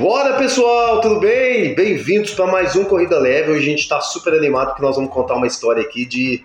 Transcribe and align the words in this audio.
Bora 0.00 0.38
pessoal, 0.38 1.02
tudo 1.02 1.20
bem? 1.20 1.74
Bem-vindos 1.74 2.32
para 2.32 2.46
mais 2.46 2.74
um 2.74 2.84
Corrida 2.86 3.18
Leve. 3.18 3.50
Hoje 3.50 3.60
a 3.66 3.70
gente 3.70 3.80
está 3.80 4.00
super 4.00 4.32
animado 4.32 4.68
porque 4.68 4.80
nós 4.80 4.96
vamos 4.96 5.12
contar 5.12 5.34
uma 5.34 5.46
história 5.46 5.82
aqui 5.82 6.06
de 6.06 6.42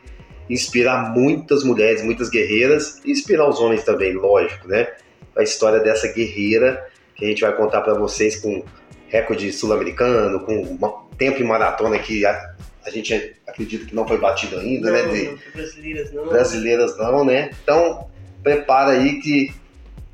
inspirar 0.49 1.13
muitas 1.13 1.63
mulheres, 1.63 2.03
muitas 2.03 2.29
guerreiras 2.29 2.99
e 3.05 3.11
inspirar 3.11 3.47
os 3.47 3.61
homens 3.61 3.85
também, 3.85 4.11
lógico, 4.13 4.67
né? 4.67 4.89
A 5.37 5.41
história 5.41 5.79
dessa 5.79 6.11
guerreira 6.11 6.85
que 7.15 7.23
a 7.23 7.29
gente 7.29 7.39
vai 7.43 7.55
contar 7.55 7.79
para 7.79 7.93
vocês 7.93 8.35
com 8.41 8.61
recorde 9.07 9.53
sul-americano, 9.53 10.41
com 10.41 10.61
uma- 10.61 11.05
tempo 11.17 11.41
em 11.41 11.45
maratona 11.45 11.97
que 11.97 12.25
a, 12.25 12.55
a 12.85 12.89
gente 12.89 13.37
acredita 13.47 13.85
que 13.85 13.95
não 13.95 14.05
foi 14.05 14.17
batido 14.17 14.59
ainda, 14.59 14.91
né? 14.91 15.03
De- 15.03 15.23
não, 15.27 15.37
brasileiras 15.55 16.11
não. 16.11 16.27
brasileiras 16.27 16.97
não, 16.97 17.23
né? 17.23 17.51
Então, 17.63 18.09
prepara 18.43 18.91
aí 18.91 19.21
que 19.21 19.53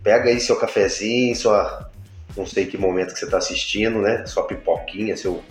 pega 0.04 0.30
aí 0.30 0.40
seu 0.40 0.58
cafezinho, 0.58 1.36
sua 1.36 1.90
não 2.36 2.46
sei 2.46 2.66
que 2.66 2.78
momento 2.78 3.14
que 3.14 3.20
você 3.20 3.26
está 3.26 3.38
assistindo, 3.38 4.00
né? 4.00 4.26
Sua 4.26 4.44
pipoquinha, 4.44 5.16
seu 5.18 5.42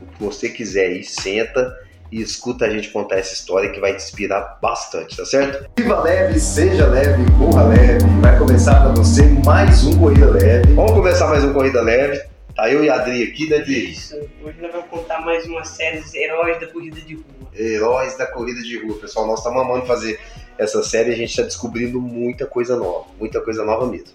o 0.00 0.06
que 0.06 0.22
você 0.22 0.48
quiser 0.48 0.86
aí, 0.86 1.02
senta 1.02 1.76
e 2.10 2.22
escuta 2.22 2.64
a 2.64 2.70
gente 2.70 2.88
contar 2.90 3.16
essa 3.16 3.34
história 3.34 3.70
que 3.70 3.80
vai 3.80 3.92
te 3.92 4.02
inspirar 4.02 4.58
bastante, 4.62 5.16
tá 5.16 5.24
certo? 5.24 5.68
Viva 5.76 6.00
leve, 6.00 6.38
seja 6.38 6.86
leve, 6.86 7.24
corra 7.38 7.64
leve. 7.64 8.04
Vai 8.20 8.38
começar 8.38 8.80
para 8.80 8.92
você 8.92 9.22
mais 9.44 9.84
um 9.84 9.98
Corrida 9.98 10.30
Leve. 10.30 10.72
Vamos 10.74 10.92
começar 10.92 11.26
mais 11.26 11.44
um 11.44 11.52
Corrida 11.52 11.82
Leve. 11.82 12.22
Tá 12.54 12.70
eu 12.70 12.82
e 12.82 12.88
a 12.88 12.94
Adri 12.94 13.22
aqui, 13.24 13.48
né, 13.48 13.58
Adri? 13.58 13.92
Isso. 13.92 14.16
Hoje 14.42 14.60
nós 14.60 14.72
vamos 14.72 14.88
contar 14.88 15.20
mais 15.20 15.44
uma 15.46 15.64
série 15.64 16.00
de 16.00 16.18
heróis 16.18 16.58
da 16.58 16.66
corrida 16.66 17.00
de 17.00 17.14
rua. 17.14 17.24
Heróis 17.54 18.16
da 18.16 18.26
corrida 18.26 18.62
de 18.62 18.78
rua. 18.78 18.98
Pessoal, 18.98 19.26
nós 19.26 19.40
estamos 19.40 19.62
amando 19.62 19.86
fazer 19.86 20.18
essa 20.56 20.82
série 20.82 21.10
e 21.10 21.12
a 21.12 21.16
gente 21.16 21.30
está 21.30 21.42
descobrindo 21.42 22.00
muita 22.00 22.46
coisa 22.46 22.76
nova. 22.76 23.06
Muita 23.18 23.40
coisa 23.40 23.64
nova 23.64 23.86
mesmo. 23.86 24.08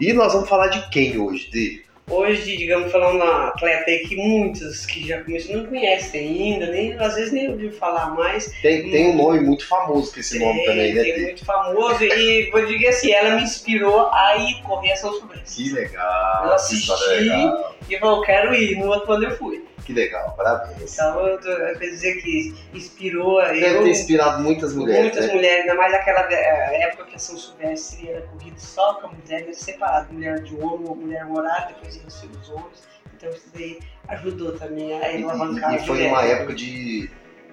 E 0.00 0.12
nós 0.12 0.32
vamos 0.32 0.48
falar 0.48 0.68
de 0.68 0.88
quem 0.90 1.18
hoje, 1.18 1.50
de 1.50 1.84
Hoje, 2.10 2.56
digamos, 2.56 2.90
falando 2.90 3.22
uma 3.22 3.48
atleta 3.48 3.88
aí 3.88 4.00
que 4.00 4.16
muitos 4.16 4.84
que 4.84 5.06
já 5.06 5.22
começam 5.22 5.58
não 5.58 5.66
conhecem 5.66 6.20
ainda, 6.20 6.66
nem, 6.66 6.92
às 6.94 7.14
vezes 7.14 7.32
nem 7.32 7.48
ouviu 7.48 7.70
falar 7.70 8.10
mais. 8.16 8.50
Tem, 8.60 8.90
tem 8.90 9.10
um 9.10 9.16
nome 9.16 9.38
muito 9.38 9.64
famoso 9.68 10.12
com 10.12 10.18
esse 10.18 10.36
nome 10.40 10.64
também, 10.64 10.92
né? 10.92 11.04
tem 11.04 11.14
Dê? 11.14 11.22
muito 11.22 11.44
famoso 11.44 12.02
e 12.02 12.50
vou 12.50 12.66
dizer 12.66 12.88
assim, 12.88 13.12
ela 13.12 13.36
me 13.36 13.44
inspirou 13.44 14.08
a 14.12 14.36
ir 14.38 14.60
correr 14.62 14.90
a 14.90 14.96
São 14.96 15.12
Silvestre. 15.12 15.64
Que 15.64 15.70
legal. 15.72 16.46
Eu 16.46 16.52
assisti. 16.54 17.10
legal. 17.10 17.76
E 17.88 17.96
falei, 17.96 18.16
eu 18.16 18.22
quero 18.22 18.54
ir, 18.56 18.76
no 18.76 18.88
outro 18.88 19.12
ano 19.12 19.24
eu 19.24 19.36
fui. 19.36 19.64
Que 19.84 19.92
legal, 19.92 20.34
parabéns. 20.36 20.92
Então, 20.94 21.26
eu 21.26 21.40
tô- 21.40 21.48
eu 21.48 21.78
quero 21.78 21.90
dizer 21.90 22.14
que 22.22 22.54
inspirou 22.74 23.40
Deve 23.42 23.66
eu, 23.76 23.82
ter 23.82 23.90
inspirado 23.90 24.42
muitas 24.42 24.74
mulheres, 24.74 25.02
Muitas 25.04 25.26
né? 25.26 25.34
mulheres, 25.34 25.60
ainda 25.62 25.74
mais 25.74 25.92
naquela 25.92 26.20
época 26.32 27.04
que 27.04 27.16
a 27.16 27.18
São 27.18 27.36
Silvestre 27.38 28.08
era 28.10 28.22
corrida 28.22 28.58
só 28.58 28.94
com 28.94 29.06
a 29.06 29.10
mulher, 29.10 29.42
era 29.42 29.52
separado, 29.54 30.12
mulher 30.12 30.40
de 30.42 30.54
homem, 30.56 30.94
mulher 30.94 31.26
horária, 31.26 31.74
depois 31.74 31.94
ser 31.94 32.26
os 32.26 32.48
homens. 32.50 32.88
Então 33.16 33.30
isso 33.30 33.50
daí 33.54 33.78
ajudou 34.08 34.52
também 34.58 34.98
a 34.98 35.12
E, 35.12 35.22
alavancar 35.22 35.72
e 35.72 35.76
as 35.76 35.86
foi 35.86 36.06
uma 36.06 36.22
época 36.24 36.54
de 36.54 37.10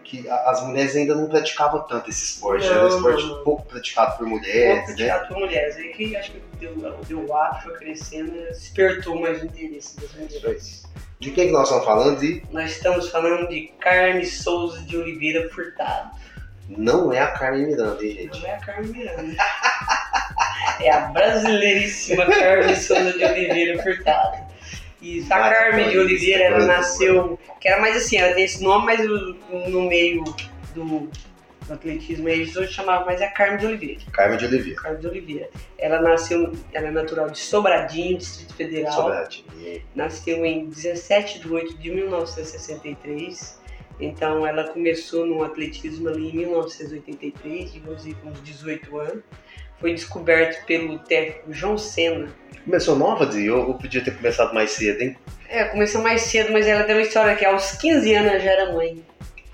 que 0.07 0.27
as 0.29 0.65
mulheres 0.65 0.95
ainda 0.95 1.13
não 1.15 1.27
praticavam 1.27 1.81
tanto 1.81 2.09
esse 2.09 2.23
esporte. 2.23 2.65
Não, 2.65 2.73
era 2.73 2.85
um 2.85 2.87
esporte 2.87 3.43
pouco 3.43 3.65
praticado 3.65 4.11
por 4.17 4.19
Pouco 4.19 4.35
mulheres, 4.37 4.79
né? 4.79 4.85
praticado 4.85 5.27
por 5.27 5.37
mulheres. 5.37 5.75
Aí 5.75 5.89
que 5.89 6.15
acho 6.15 6.31
que 6.31 6.41
deu, 6.59 6.75
deu 7.07 7.25
o 7.25 7.35
ato, 7.35 7.63
foi 7.63 7.73
crescendo, 7.73 8.31
despertou 8.31 9.19
mais 9.19 9.41
o 9.41 9.45
interesse 9.45 9.99
das 9.99 10.13
mulheres. 10.13 10.83
De 11.19 11.31
quem 11.31 11.47
que 11.47 11.51
nós 11.51 11.63
estamos 11.63 11.85
falando? 11.85 12.19
De 12.19 12.43
Nós 12.51 12.71
estamos 12.71 13.09
falando 13.09 13.49
de 13.49 13.67
Carme 13.79 14.25
Souza 14.25 14.79
de 14.81 14.95
Oliveira 14.95 15.49
Furtado. 15.49 16.11
não 16.69 17.11
é 17.11 17.19
a 17.19 17.31
Carmen 17.31 17.65
Miranda, 17.67 18.05
hein, 18.05 18.13
gente? 18.13 18.39
Não 18.39 18.47
é 18.47 18.53
a 18.53 18.59
Carmen 18.59 18.91
Miranda. 18.91 19.35
É 20.79 20.91
a 20.91 20.99
brasileiríssima 21.07 22.25
Carmen 22.27 22.75
Souza 22.75 23.13
de 23.13 23.25
Oliveira 23.25 23.81
Furtado. 23.81 24.46
Isso, 25.01 25.31
a 25.31 25.37
Carmen 25.37 25.89
de 25.89 25.99
Oliveira, 25.99 26.43
ela 26.45 26.65
nasceu. 26.65 27.39
Que 27.59 27.67
era 27.67 27.79
mais 27.79 27.95
assim, 27.95 28.17
ela 28.17 28.33
tem 28.33 28.43
esse 28.43 28.63
nome, 28.63 28.85
mas 28.85 28.99
no, 29.69 29.81
meio 29.83 30.23
do, 30.73 30.83
do 30.83 31.73
atletismo 31.73 32.27
aí, 32.27 32.41
hoje 32.41 32.73
chamava 32.73 33.05
mais 33.05 33.21
a 33.21 33.27
Carmen 33.27 33.57
de 33.57 33.65
Oliveira. 33.65 34.01
Carmen 34.11 34.37
de 34.37 34.45
Oliveira. 34.45 34.81
Carmen 34.81 35.01
de 35.01 35.07
Oliveira. 35.07 35.49
Ela 35.77 36.01
nasceu, 36.01 36.51
ela 36.73 36.87
é 36.87 36.91
natural 36.91 37.29
de 37.29 37.39
Sobradinho, 37.39 38.17
Distrito 38.17 38.55
Federal. 38.55 38.93
Sobradinho. 38.93 39.45
Nasceu 39.95 40.45
em 40.45 40.69
17 40.69 41.39
de 41.39 41.51
8 41.51 41.77
de 41.77 41.91
1963. 41.91 43.57
Então 43.99 44.45
ela 44.45 44.65
começou 44.65 45.25
no 45.25 45.43
atletismo 45.43 46.07
ali 46.09 46.29
em 46.29 46.33
1983, 46.33 47.73
digamos 47.73 48.01
assim, 48.01 48.13
com 48.13 48.29
uns 48.29 48.43
18 48.43 48.99
anos. 48.99 49.23
Foi 49.79 49.93
descoberto 49.93 50.65
pelo 50.65 50.97
técnico 50.99 51.53
João 51.53 51.77
Senna. 51.77 52.27
Começou 52.65 52.95
nova, 52.95 53.25
Di? 53.25 53.45
Eu, 53.45 53.59
eu 53.67 53.73
podia 53.75 54.03
ter 54.03 54.15
começado 54.15 54.53
mais 54.53 54.71
cedo, 54.71 55.01
hein? 55.01 55.15
É, 55.49 55.65
começou 55.65 56.01
mais 56.01 56.21
cedo, 56.23 56.51
mas 56.51 56.67
ela 56.67 56.83
tem 56.83 56.95
uma 56.95 57.01
história 57.01 57.35
que 57.35 57.45
aos 57.45 57.71
15 57.73 58.13
anos 58.15 58.31
ela 58.31 58.39
já 58.39 58.51
era 58.51 58.73
mãe. 58.73 59.03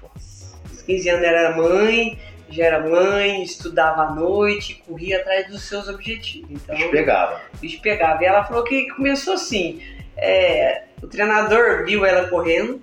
Aos 0.01 0.81
15 0.81 1.09
anos 1.09 1.23
ela 1.23 1.37
era 1.37 1.55
mãe, 1.55 2.17
já 2.49 2.65
era 2.65 2.79
mãe, 2.79 3.43
estudava 3.43 4.03
à 4.03 4.11
noite, 4.15 4.81
corria 4.87 5.17
atrás 5.17 5.47
dos 5.47 5.61
seus 5.63 5.87
objetivos. 5.87 6.49
Então, 6.51 6.75
Te 6.75 6.87
pegava. 6.89 7.41
bicho 7.61 7.79
pegava. 7.81 8.23
E 8.23 8.25
ela 8.25 8.43
falou 8.43 8.63
que 8.63 8.87
começou 8.91 9.33
assim. 9.35 9.81
é, 10.17 10.83
o 11.01 11.07
treinador 11.07 11.85
viu 11.85 12.05
ela 12.05 12.27
correndo, 12.29 12.81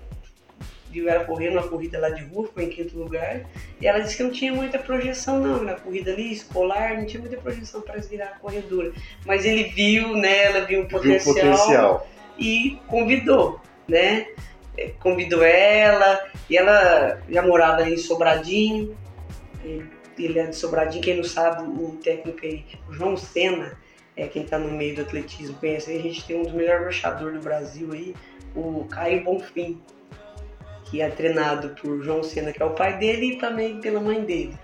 viu 0.93 1.09
ela 1.09 1.25
correndo 1.25 1.53
uma 1.55 1.67
corrida 1.69 1.99
lá 1.99 2.11
de 2.11 2.23
rua, 2.25 2.47
ficou 2.47 2.63
em 2.63 2.69
quinto 2.69 2.99
lugar. 2.99 3.43
E 3.81 3.87
ela 3.87 4.01
disse 4.01 4.17
que 4.17 4.23
não 4.23 4.31
tinha 4.31 4.53
muita 4.53 4.79
projeção 4.79 5.39
não, 5.41 5.63
na 5.63 5.75
corrida 5.75 6.13
ali, 6.13 6.33
escolar, 6.33 6.97
não 6.99 7.07
tinha 7.07 7.21
muita 7.21 7.37
projeção 7.37 7.81
para 7.81 8.01
virar 8.01 8.39
corredora. 8.41 8.93
Mas 9.25 9.45
ele 9.45 9.65
viu 9.65 10.17
nela, 10.17 10.65
viu 10.67 10.81
um 10.83 10.87
Viu 10.87 10.99
o 10.99 11.01
potencial, 11.01 11.35
potencial. 11.35 12.09
e 12.39 12.79
convidou, 12.89 13.61
né? 13.89 14.27
É, 14.77 14.91
Convidou 15.01 15.43
ela, 15.43 16.25
e 16.49 16.57
ela 16.57 17.21
já 17.29 17.43
morava 17.43 17.89
em 17.89 17.97
Sobradinho. 17.97 18.97
Ele- 19.65 20.39
é 20.39 20.47
de 20.47 20.57
Sobradinho, 20.57 21.03
quem 21.03 21.17
não 21.17 21.25
sabe, 21.25 21.63
o 21.63 21.97
técnico 22.03 22.39
aí, 22.45 22.65
o 22.89 22.93
João 22.93 23.17
Senna, 23.17 23.79
é 24.17 24.27
quem 24.29 24.45
tá 24.45 24.59
no 24.59 24.71
meio 24.71 24.95
do 24.97 25.03
atletismo, 25.03 25.57
conhece. 25.57 25.91
A 25.97 25.99
gente 25.99 26.25
tem 26.27 26.37
um 26.39 26.43
dos 26.43 26.53
melhores 26.53 26.83
marchadores 26.85 27.35
do 27.37 27.41
Brasil 27.41 27.89
aí, 27.93 28.15
o 28.55 28.85
Caio 28.91 29.25
Bonfim, 29.25 29.81
que 30.91 31.01
é 31.01 31.09
treinado 31.09 31.71
por 31.81 32.03
João 32.03 32.23
Senna, 32.23 32.53
que 32.53 32.63
é 32.63 32.67
o 32.67 32.71
pai 32.71 32.99
dele, 32.99 33.33
e 33.33 33.37
também 33.37 33.81
pela 33.81 34.01
mãe 34.01 34.25
dele. 34.25 34.55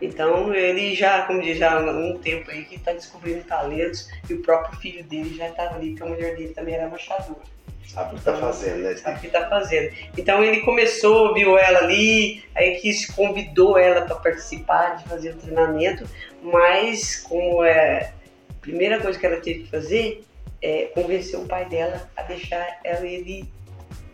Então 0.00 0.52
ele 0.52 0.94
já, 0.94 1.22
como 1.22 1.40
diz, 1.40 1.56
já 1.56 1.78
há 1.78 1.80
um 1.80 2.18
tempo 2.18 2.50
aí 2.50 2.64
que 2.64 2.74
está 2.74 2.92
descobrindo 2.92 3.44
talentos 3.44 4.10
e 4.28 4.34
o 4.34 4.42
próprio 4.42 4.78
filho 4.80 5.04
dele 5.04 5.34
já 5.34 5.48
estava 5.48 5.76
ali, 5.76 5.90
porque 5.90 6.02
a 6.02 6.06
mulher 6.06 6.36
dele 6.36 6.52
também 6.52 6.74
era 6.74 6.88
marchadora 6.88 7.52
Sabe 7.86 8.14
o 8.14 8.18
que 8.18 8.24
tá 8.24 8.36
fazendo, 8.36 8.82
né? 8.82 8.96
sabe 8.96 9.18
o 9.18 9.20
que 9.20 9.28
tá 9.28 9.48
fazendo. 9.48 9.94
Então 10.16 10.42
ele 10.42 10.60
começou, 10.60 11.34
viu 11.34 11.58
ela 11.58 11.80
ali, 11.80 12.42
aí 12.54 12.76
quis, 12.80 13.06
convidou 13.06 13.76
ela 13.76 14.02
para 14.02 14.16
participar 14.16 14.96
de 14.96 15.04
fazer 15.08 15.32
o 15.32 15.36
treinamento, 15.36 16.08
mas 16.42 17.16
como 17.16 17.62
é 17.62 18.12
a 18.50 18.54
primeira 18.60 19.00
coisa 19.00 19.18
que 19.18 19.26
ela 19.26 19.40
teve 19.40 19.64
que 19.64 19.70
fazer 19.70 20.24
é 20.62 20.90
convencer 20.94 21.38
o 21.38 21.46
pai 21.46 21.68
dela 21.68 22.08
a 22.16 22.22
deixar 22.22 22.80
ela 22.82 23.06
ele, 23.06 23.44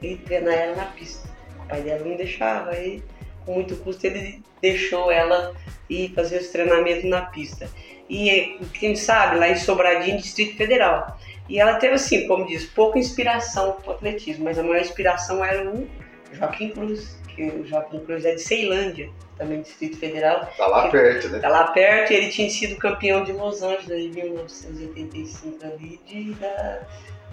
ele 0.02 0.16
treinar 0.18 0.54
ela 0.54 0.76
na 0.76 0.86
pista. 0.86 1.27
O 1.68 1.70
pai 1.70 1.82
dela 1.82 2.02
não 2.02 2.16
deixava, 2.16 2.70
aí 2.70 3.02
com 3.44 3.52
muito 3.52 3.76
custo 3.76 4.06
ele 4.06 4.42
deixou 4.62 5.12
ela 5.12 5.54
ir 5.88 6.12
fazer 6.14 6.38
os 6.38 6.48
treinamentos 6.48 7.04
na 7.04 7.22
pista. 7.26 7.68
E 8.08 8.58
quem 8.72 8.96
sabe, 8.96 9.36
lá 9.38 9.50
em 9.50 9.56
Sobradinho, 9.56 10.16
Distrito 10.16 10.56
Federal. 10.56 11.18
E 11.46 11.60
ela 11.60 11.74
teve, 11.74 11.94
assim, 11.94 12.26
como 12.26 12.46
diz, 12.46 12.64
pouca 12.64 12.98
inspiração 12.98 13.72
para 13.72 13.90
o 13.90 13.94
atletismo, 13.94 14.44
mas 14.44 14.58
a 14.58 14.62
maior 14.62 14.80
inspiração 14.80 15.44
era 15.44 15.70
o 15.70 15.86
Joaquim 16.32 16.70
Cruz, 16.70 17.18
que 17.34 17.42
o 17.44 17.66
Joaquim 17.66 18.00
Cruz 18.00 18.24
é 18.24 18.34
de 18.34 18.40
Ceilândia, 18.40 19.10
também 19.36 19.60
Distrito 19.60 19.98
Federal. 19.98 20.46
Tá 20.56 20.66
lá 20.66 20.88
perto, 20.88 21.28
né? 21.28 21.38
Tá 21.38 21.48
lá 21.48 21.64
perto 21.68 22.12
e 22.12 22.16
ele 22.16 22.28
tinha 22.30 22.48
sido 22.50 22.76
campeão 22.76 23.24
de 23.24 23.32
Los 23.32 23.62
Angeles 23.62 24.06
em 24.06 24.10
1985 24.10 25.64
ali, 25.64 26.00
de, 26.06 26.32
da- 26.34 26.80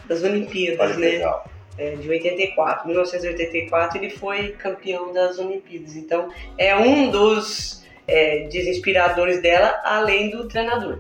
das 0.08 0.24
Olimpíadas, 0.24 0.80
Olha 0.80 0.94
que 0.96 1.02
né? 1.02 1.08
legal. 1.08 1.50
É, 1.78 1.96
de 1.96 2.10
84. 2.10 2.88
1984 2.88 3.98
ele 3.98 4.10
foi 4.10 4.50
campeão 4.52 5.12
das 5.12 5.38
Olimpíadas. 5.40 5.96
Então 5.96 6.30
é 6.58 6.76
um 6.76 7.12
dos 7.12 7.86
é, 8.08 8.48
desinspiradores 8.48 9.42
dela, 9.42 9.82
além 9.84 10.30
do 10.30 10.48
treinador. 10.48 11.00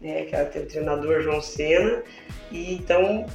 Né? 0.00 0.24
Que 0.24 0.34
ela 0.34 0.44
teve 0.44 0.66
o 0.66 0.68
treinador 0.68 1.20
João 1.22 1.40
Senna. 1.40 2.02
E 2.50 2.74
então 2.74 3.26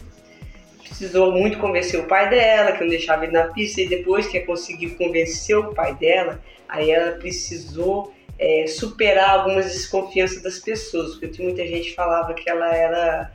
precisou 1.02 1.32
muito 1.32 1.58
convencer 1.58 2.00
o 2.00 2.08
pai 2.08 2.30
dela, 2.30 2.74
que 2.74 2.82
não 2.82 2.90
deixava 2.90 3.24
ele 3.24 3.34
na 3.34 3.46
pista, 3.46 3.82
e 3.82 3.88
depois 3.88 4.28
que 4.28 4.40
conseguiu 4.42 4.96
convencer 4.96 5.58
o 5.58 5.74
pai 5.74 5.96
dela, 5.96 6.40
aí 6.68 6.92
ela 6.92 7.14
precisou 7.14 8.14
é, 8.38 8.68
superar 8.68 9.32
algumas 9.32 9.72
desconfianças 9.72 10.42
das 10.42 10.60
pessoas, 10.60 11.16
porque 11.16 11.42
muita 11.42 11.66
gente 11.66 11.96
falava 11.96 12.34
que 12.34 12.50
ela 12.50 12.76
era 12.76 13.32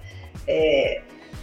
é, 0.47 1.01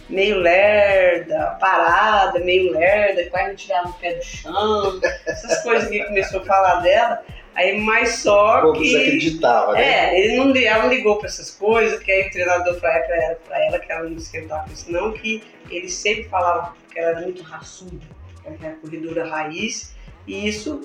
meio 0.08 0.38
lerda, 0.38 1.56
parada, 1.60 2.38
meio 2.40 2.72
lerda, 2.72 3.24
quase 3.30 3.48
não 3.48 3.56
tirava 3.56 3.88
o 3.88 3.92
pé 3.94 4.14
do 4.14 4.24
chão, 4.24 5.00
essas 5.26 5.62
coisas 5.62 5.88
que 5.88 6.04
começou 6.04 6.40
a 6.40 6.44
falar 6.44 6.76
dela. 6.80 7.22
Aí, 7.54 7.80
mas 7.80 8.16
só 8.16 8.62
Pô, 8.62 8.72
que. 8.72 8.82
desacreditava, 8.82 9.72
né? 9.74 9.82
É, 10.12 10.20
ele 10.20 10.36
não, 10.36 10.56
ela 10.56 10.82
não 10.84 10.90
ligou 10.90 11.18
pra 11.18 11.28
essas 11.28 11.50
coisas, 11.50 12.00
que 12.02 12.10
aí 12.10 12.26
o 12.26 12.30
treinador 12.32 12.80
falou 12.80 13.02
pra 13.04 13.16
ela, 13.16 13.34
pra 13.46 13.64
ela 13.64 13.78
que 13.78 13.92
ela 13.92 14.08
não 14.08 14.16
esquentava 14.16 14.64
com 14.64 14.72
isso, 14.72 14.90
não, 14.90 15.12
que 15.12 15.42
ele 15.70 15.88
sempre 15.88 16.24
falava 16.24 16.74
que 16.92 16.98
ela 16.98 17.10
era 17.10 17.20
muito 17.20 17.42
raçuda, 17.44 18.04
que 18.42 18.64
era 18.66 18.74
corredora 18.76 19.28
raiz, 19.28 19.94
e 20.26 20.48
isso 20.48 20.80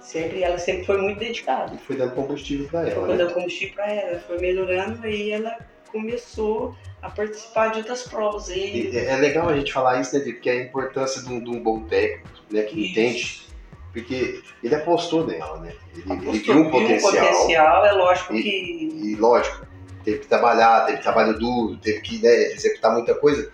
sempre, 0.00 0.42
ela 0.42 0.58
sempre 0.58 0.84
foi 0.84 0.98
muito 1.00 1.20
dedicada. 1.20 1.72
E 1.74 1.78
foi 1.78 1.94
dando 1.96 2.14
combustível 2.16 2.66
pra 2.68 2.80
ela, 2.80 2.90
Foi 2.90 3.08
né? 3.10 3.16
dando 3.16 3.34
combustível 3.34 3.74
pra 3.74 3.92
ela, 3.92 4.18
foi 4.18 4.38
melhorando, 4.40 5.06
aí 5.06 5.30
ela 5.30 5.56
começou 5.92 6.74
a 7.00 7.10
participar 7.10 7.68
de 7.68 7.78
outras 7.78 8.02
provas. 8.02 8.48
E 8.48 8.90
é 8.96 9.06
é 9.12 9.16
legal 9.16 9.48
a 9.48 9.56
gente 9.56 9.72
falar 9.72 10.00
isso, 10.00 10.14
né, 10.16 10.20
Diego? 10.22 10.36
Porque 10.38 10.50
é 10.50 10.52
a 10.54 10.62
importância 10.64 11.22
de 11.22 11.32
um, 11.32 11.42
de 11.42 11.50
um 11.50 11.62
bom 11.62 11.80
técnico, 11.84 12.28
né, 12.50 12.62
que 12.62 12.80
Isso. 12.80 12.90
entende. 12.90 13.48
Porque 13.92 14.42
ele 14.62 14.74
apostou 14.74 15.26
nela, 15.26 15.58
né? 15.60 15.72
Ele, 15.94 16.02
ele 16.02 16.12
Apostou, 16.12 16.54
viu 16.54 16.64
um 16.64 16.70
potencial. 16.70 17.12
potencial, 17.26 17.86
é 17.86 17.92
lógico 17.92 18.34
E- 18.34 18.42
que. 18.42 18.90
E 19.02 19.14
lógico, 19.16 19.66
teve 20.04 20.18
que 20.18 20.26
trabalhar, 20.26 20.86
teve 20.86 20.98
trabalho 20.98 21.38
duro, 21.38 21.76
teve 21.78 22.00
que 22.00 22.18
né, 22.22 22.52
executar 22.52 22.92
muita 22.92 23.14
coisa. 23.14 23.50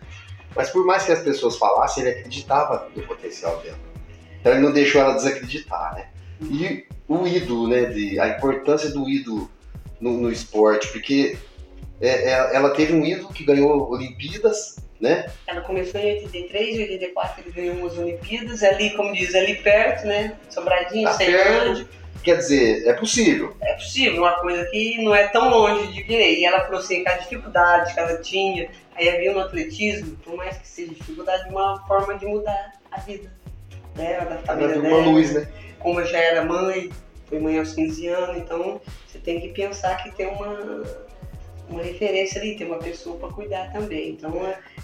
Mas 0.55 0.71
por 0.71 0.85
mais 0.85 1.05
que 1.05 1.13
as 1.13 1.21
pessoas 1.21 1.57
falassem, 1.57 2.03
ele 2.05 2.19
acreditava 2.19 2.91
no 2.95 3.03
potencial 3.05 3.57
dela. 3.59 3.79
Então 4.41 4.53
ele 4.53 4.61
não 4.61 4.73
deixou 4.73 5.01
ela 5.01 5.15
desacreditar, 5.15 5.95
né? 5.95 6.09
E 6.43 6.85
o 7.09 7.27
ídolo, 7.27 7.69
né? 7.69 7.85
De, 7.87 8.19
a 8.21 8.29
importância 8.29 8.91
do 8.91 9.09
ídolo 9.09 9.51
no, 10.01 10.13
no 10.21 10.31
esporte, 10.31 10.89
porque 10.89 11.39
é, 12.01 12.31
é, 12.31 12.57
ela 12.57 12.71
teve 12.71 12.93
um 12.93 13.05
ídolo 13.05 13.33
que 13.33 13.45
ganhou 13.45 13.91
Olimpíadas, 13.91 14.77
né? 15.01 15.27
Ela 15.47 15.61
começou 15.61 16.01
em 16.01 16.15
83, 16.15 16.77
em 16.77 16.83
84 16.83 17.43
ele 17.43 17.53
ganhou 17.53 17.77
umas 17.77 17.99
Olimpíadas, 17.99 18.63
ali, 18.63 18.91
como 18.91 19.13
diz, 19.13 19.35
ali 19.35 19.57
perto, 19.57 20.07
né? 20.07 20.37
Sobradinho, 20.51 21.09
Tá 21.09 21.15
Ceilândia. 21.15 21.87
Quer 22.23 22.37
dizer, 22.39 22.89
é 22.89 22.95
possível. 22.95 23.55
É 23.61 23.75
possível, 23.75 24.23
uma 24.23 24.41
coisa 24.41 24.65
que 24.67 25.03
não 25.03 25.15
é 25.15 25.29
tão 25.29 25.51
longe 25.51 25.93
de 25.93 26.03
querer. 26.05 26.39
E 26.39 26.45
ela 26.45 26.65
falou 26.65 26.81
assim, 26.81 27.03
que 27.03 27.09
a 27.11 27.19
dificuldade 27.19 27.93
que 27.93 28.01
ela 28.01 28.17
tinha, 28.17 28.71
aí 28.97 29.09
havia 29.11 29.33
no 29.33 29.41
atletismo, 29.41 30.17
por 30.25 30.35
mais 30.35 30.57
que 30.57 30.67
seja 30.67 30.95
dificuldade, 30.95 31.51
uma 31.51 31.87
forma 31.87 32.17
de 32.17 32.25
mudar 32.25 32.73
a 32.91 33.01
vida 33.01 33.31
dela, 33.95 34.25
da 34.25 34.39
família 34.39 34.81
dela. 34.81 34.97
uma 34.97 35.11
luz, 35.11 35.35
né? 35.35 35.47
Como 35.79 36.01
eu 36.01 36.07
já 36.07 36.19
era 36.19 36.43
mãe, 36.43 36.91
foi 37.27 37.39
mãe 37.39 37.59
aos 37.59 37.75
15 37.75 38.09
anos, 38.09 38.37
então 38.39 38.81
você 39.07 39.19
tem 39.19 39.39
que 39.41 39.49
pensar 39.49 40.03
que 40.03 40.11
tem 40.13 40.27
uma, 40.27 40.83
uma 41.69 41.83
referência 41.83 42.41
ali, 42.41 42.57
tem 42.57 42.67
uma 42.67 42.79
pessoa 42.79 43.19
para 43.19 43.29
cuidar 43.31 43.73
também. 43.73 44.11
Então 44.11 44.33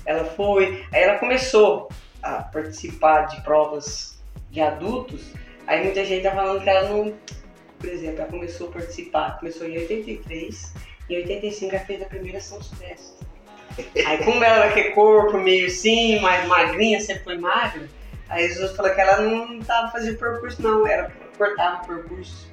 ela 0.04 0.24
foi, 0.24 0.84
aí 0.92 1.02
ela 1.02 1.18
começou 1.18 1.88
a 2.22 2.42
participar 2.42 3.26
de 3.26 3.40
provas 3.42 4.18
de 4.50 4.60
adultos, 4.60 5.32
aí 5.66 5.84
muita 5.84 6.04
gente 6.04 6.22
tá 6.22 6.32
falando 6.32 6.62
que 6.62 6.68
ela 6.68 6.88
não, 6.88 7.14
por 7.78 7.88
exemplo, 7.88 8.20
ela 8.20 8.30
começou 8.30 8.68
a 8.68 8.72
participar, 8.72 9.38
começou 9.38 9.68
em 9.68 9.78
83, 9.78 10.74
em 11.08 11.16
85 11.16 11.74
ela 11.74 11.84
fez 11.84 12.02
a 12.02 12.06
primeira 12.06 12.40
São 12.40 12.62
Silvestre. 12.62 13.26
Aí 14.04 14.18
como 14.24 14.42
ela 14.42 14.66
aquele 14.66 14.90
corpo 14.90 15.38
meio 15.38 15.66
assim, 15.66 16.18
mais 16.20 16.46
magrinha, 16.46 17.00
sempre 17.00 17.24
foi 17.24 17.38
magra, 17.38 17.88
aí 18.28 18.50
os 18.50 18.56
outros 18.58 18.76
falaram 18.76 18.94
que 18.94 19.00
ela 19.00 19.20
não 19.20 19.58
estava 19.58 19.90
fazendo 19.90 20.18
percurso 20.18 20.60
não, 20.60 20.86
ela 20.86 21.10
cortava 21.38 21.82
o 21.82 21.86
percurso. 21.86 22.50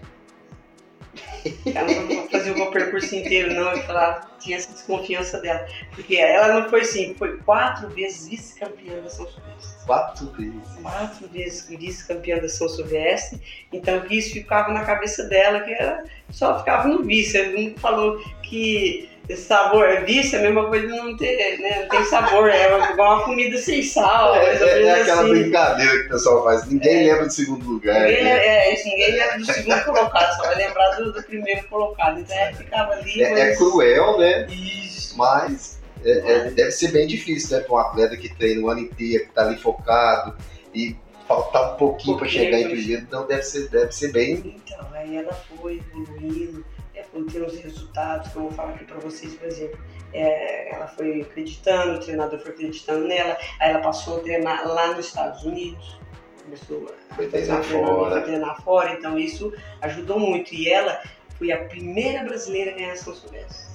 Ela 1.73 1.87
não 2.01 2.27
fazia 2.29 2.53
o 2.53 2.71
percurso 2.71 3.15
inteiro 3.15 3.53
não, 3.53 3.71
eu 3.71 3.83
falava, 3.83 4.27
tinha 4.39 4.57
essa 4.57 4.71
desconfiança 4.71 5.39
dela. 5.39 5.65
Porque 5.93 6.15
ela 6.15 6.59
não 6.59 6.69
foi 6.69 6.81
assim, 6.81 7.15
foi 7.15 7.37
quatro 7.37 7.89
vezes 7.89 8.27
vice-campeã 8.27 9.01
da 9.01 9.09
São 9.09 9.27
Silvestre 9.27 9.85
Quatro 9.85 10.27
vezes. 10.31 10.53
quatro 10.81 11.27
vezes 11.29 11.67
vice-campeã 11.69 12.39
da 12.39 12.49
São 12.49 12.67
Silvestre, 12.67 13.39
então 13.71 14.05
isso 14.09 14.33
ficava 14.33 14.73
na 14.73 14.83
cabeça 14.83 15.23
dela, 15.23 15.61
que 15.61 15.73
ela 15.73 16.03
só 16.29 16.59
ficava 16.59 16.87
no 16.87 17.03
vice. 17.03 17.37
Ele 17.37 17.69
não 17.69 17.77
falou 17.77 18.21
que 18.43 19.09
esse 19.29 19.43
sabor 19.43 19.85
é 19.87 20.01
vice, 20.01 20.35
é 20.35 20.39
a 20.39 20.41
mesma 20.41 20.67
coisa 20.67 20.87
de 20.87 20.93
não 20.95 21.17
ter, 21.17 21.59
né? 21.59 21.81
Não 21.81 21.89
tem 21.89 22.03
sabor, 22.05 22.49
é 22.49 22.91
igual 22.91 23.15
uma 23.17 23.25
comida 23.25 23.57
sem 23.57 23.83
sal, 23.83 24.35
É, 24.35 24.55
é- 24.55 24.83
é 24.83 25.01
aquela 25.01 25.21
assim. 25.21 25.29
brincadeira 25.29 25.99
que 25.99 26.05
o 26.05 26.09
pessoal 26.09 26.43
faz. 26.43 26.65
Ninguém 26.67 27.07
lembra 27.07 27.25
do 27.25 27.33
segundo 27.33 27.65
lugar. 27.65 28.01
Ninguém, 28.01 28.23
né? 28.23 28.45
é, 28.47 28.73
isso, 28.73 28.87
ninguém 28.87 29.11
lembra 29.11 29.37
do 29.39 29.45
segundo 29.45 29.83
colocado, 29.85 30.35
só 30.37 30.43
vai 30.43 30.55
lembrar 30.55 30.89
do, 30.95 31.11
do 31.13 31.23
primeiro 31.23 31.67
colocado. 31.67 32.19
Então 32.19 32.35
ela 32.37 32.53
ficava 32.53 32.93
ali. 32.93 33.21
É, 33.21 33.31
é 33.39 33.45
mas- 33.49 33.57
cruel, 33.57 34.17
né? 34.19 34.45
Isso. 34.49 35.17
Mas 35.17 35.79
é- 36.05 36.31
é- 36.31 36.51
deve 36.51 36.71
ser 36.71 36.91
bem 36.91 37.05
difícil, 37.07 37.57
né? 37.57 37.63
Para 37.63 37.75
um 37.75 37.77
atleta 37.79 38.15
que 38.15 38.33
treina 38.35 38.61
o 38.61 38.69
ano 38.69 38.81
inteiro, 38.81 39.25
que 39.25 39.31
tá 39.33 39.41
ali 39.41 39.57
focado 39.57 40.35
e 40.73 40.95
faltar 41.27 41.73
um 41.73 41.75
pouquinho 41.77 42.15
para 42.17 42.25
Pouquinho, 42.25 42.45
chegar 42.45 42.59
em 42.59 42.69
primeiro, 42.69 43.01
então 43.01 43.27
deve 43.27 43.43
ser, 43.43 43.67
deve 43.69 43.91
ser 43.91 44.11
bem. 44.13 44.61
Então, 44.65 44.87
aí 44.93 45.17
ela 45.17 45.33
foi 45.33 45.81
evoluindo, 45.93 46.63
tendo 47.31 47.45
os 47.45 47.57
resultados 47.57 48.29
que 48.31 48.35
eu 48.37 48.43
vou 48.43 48.51
falar 48.51 48.73
aqui 48.73 48.85
pra 48.85 48.97
vocês, 48.99 49.33
por 49.35 49.47
exemplo. 49.47 49.79
É, 50.13 50.73
ela 50.73 50.87
foi 50.87 51.21
acreditando, 51.21 51.97
o 51.97 51.99
treinador 51.99 52.39
foi 52.39 52.51
acreditando 52.51 53.07
nela, 53.07 53.37
aí 53.59 53.69
ela 53.71 53.79
passou 53.81 54.17
a 54.17 54.19
treinar 54.21 54.65
lá 54.67 54.87
nos 54.95 55.05
Estados 55.07 55.43
Unidos, 55.43 55.99
começou 56.43 56.87
a 57.11 57.15
Foi 57.15 57.27
treinar 57.27 57.61
fora. 57.63 58.21
treinar 58.21 58.61
fora, 58.63 58.93
então 58.93 59.19
isso 59.19 59.53
ajudou 59.81 60.17
muito. 60.19 60.53
E 60.55 60.69
ela 60.69 61.01
foi 61.37 61.51
a 61.51 61.65
primeira 61.65 62.23
brasileira 62.23 62.71
a 62.71 62.73
ganhar 62.75 62.95
São 62.95 63.13
Silvestre. 63.13 63.67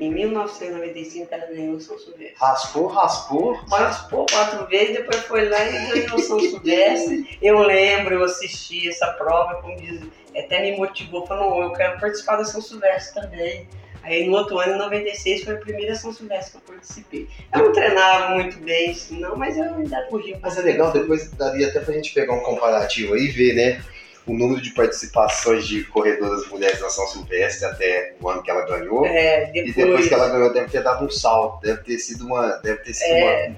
Em 0.00 0.12
1995 0.12 1.26
ela 1.34 1.46
ganhou 1.46 1.78
São 1.80 1.98
Silvestre. 1.98 2.34
Raspou, 2.38 2.86
raspou. 2.86 3.52
Raspou 3.68 4.26
quatro 4.30 4.66
vezes, 4.68 4.96
depois 4.96 5.18
foi 5.24 5.48
lá 5.48 5.64
e 5.64 5.88
ganhou 6.00 6.18
São 6.20 6.38
Silvestre. 6.40 7.36
Eu 7.42 7.58
lembro, 7.58 8.14
eu 8.14 8.24
assisti 8.24 8.88
essa 8.88 9.08
prova, 9.14 9.60
como 9.60 9.76
diz, 9.76 10.00
até 10.40 10.60
me 10.62 10.76
motivou, 10.76 11.26
falou, 11.26 11.62
eu 11.62 11.72
quero 11.72 11.98
participar 12.00 12.36
da 12.36 12.44
São 12.44 12.60
Silvestre 12.60 13.20
também. 13.20 13.66
Aí 14.02 14.26
no 14.26 14.36
outro 14.36 14.58
ano, 14.58 14.74
em 14.74 14.78
96, 14.78 15.44
foi 15.44 15.54
a 15.54 15.58
primeira 15.58 15.94
São 15.94 16.12
Silvestre 16.12 16.52
que 16.52 16.56
eu 16.70 16.74
participei. 16.74 17.28
Eu 17.52 17.64
não 17.64 17.72
treinava 17.72 18.34
muito 18.34 18.56
bem, 18.58 18.90
assim, 18.90 19.18
não, 19.20 19.36
mas 19.36 19.56
eu 19.58 19.64
ainda 19.64 20.02
corri 20.08 20.34
um 20.34 20.38
Mas 20.40 20.56
é 20.56 20.62
legal, 20.62 20.92
depois 20.92 21.30
daria 21.32 21.68
até 21.68 21.80
pra 21.80 21.92
gente 21.94 22.14
pegar 22.14 22.32
um 22.32 22.40
comparativo 22.40 23.14
aí 23.14 23.24
e 23.24 23.30
ver, 23.30 23.54
né? 23.54 23.82
O 24.26 24.32
número 24.34 24.60
de 24.60 24.70
participações 24.70 25.66
de 25.66 25.84
corredoras 25.84 26.46
mulheres 26.48 26.80
na 26.80 26.88
São 26.90 27.06
Silvestre 27.06 27.64
até 27.66 28.14
o 28.20 28.28
ano 28.28 28.42
que 28.42 28.50
ela 28.50 28.64
ganhou. 28.66 29.04
É, 29.06 29.50
E 29.50 29.52
depois, 29.64 29.74
depois 29.74 30.08
que 30.08 30.14
ela 30.14 30.28
ganhou, 30.28 30.52
deve 30.52 30.70
ter 30.70 30.82
dado 30.82 31.04
um 31.04 31.10
salto, 31.10 31.60
deve 31.62 31.82
ter 31.82 31.98
sido 31.98 32.26
uma. 32.26 32.46
Deve 32.62 32.78
ter 32.82 32.94
sido 32.94 33.10
É. 33.14 33.48
uma. 33.48 33.56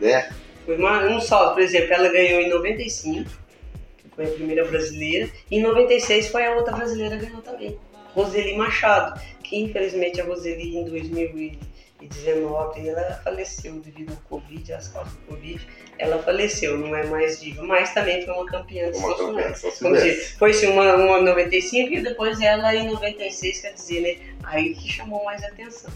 Né? 0.00 0.30
foi 0.64 0.76
uma- 0.76 1.02
um 1.06 1.20
salto, 1.20 1.54
por 1.54 1.62
exemplo, 1.62 1.92
ela 1.94 2.08
ganhou 2.12 2.40
em 2.42 2.48
95, 2.50 3.28
que 3.47 3.47
foi 4.18 4.26
a 4.26 4.30
primeira 4.30 4.64
brasileira, 4.64 5.30
e 5.48 5.58
em 5.58 5.62
96 5.62 6.26
foi 6.26 6.44
a 6.44 6.56
outra 6.56 6.74
brasileira 6.74 7.16
que 7.16 7.26
ganhou 7.26 7.40
também, 7.40 7.78
Roseli 8.12 8.56
Machado, 8.56 9.20
que 9.44 9.56
infelizmente 9.56 10.20
a 10.20 10.24
Roseli 10.24 10.76
em 10.76 10.84
2019 10.84 12.88
ela 12.88 13.20
faleceu 13.22 13.74
devido 13.74 14.10
ao 14.10 14.16
Covid, 14.28 14.72
às 14.72 14.88
causas 14.88 15.12
do 15.12 15.20
Covid, 15.20 15.64
ela 15.98 16.20
faleceu, 16.20 16.76
não 16.76 16.96
é 16.96 17.06
mais 17.06 17.40
viva, 17.40 17.62
mas 17.62 17.94
também 17.94 18.24
foi 18.24 18.34
uma 18.34 18.46
campeã 18.46 18.90
de 18.90 18.98
Uma 18.98 19.16
campeã 19.16 19.52
de 19.52 20.14
foi 20.36 20.52
sim 20.52 20.66
uma, 20.66 20.96
uma 20.96 21.20
em 21.20 21.24
95 21.24 21.94
e 21.94 22.02
depois 22.02 22.40
ela 22.40 22.74
em 22.74 22.88
96, 22.88 23.60
quer 23.60 23.72
dizer, 23.72 24.00
né? 24.00 24.16
Aí 24.42 24.74
que 24.74 24.90
chamou 24.90 25.24
mais 25.24 25.44
atenção. 25.44 25.92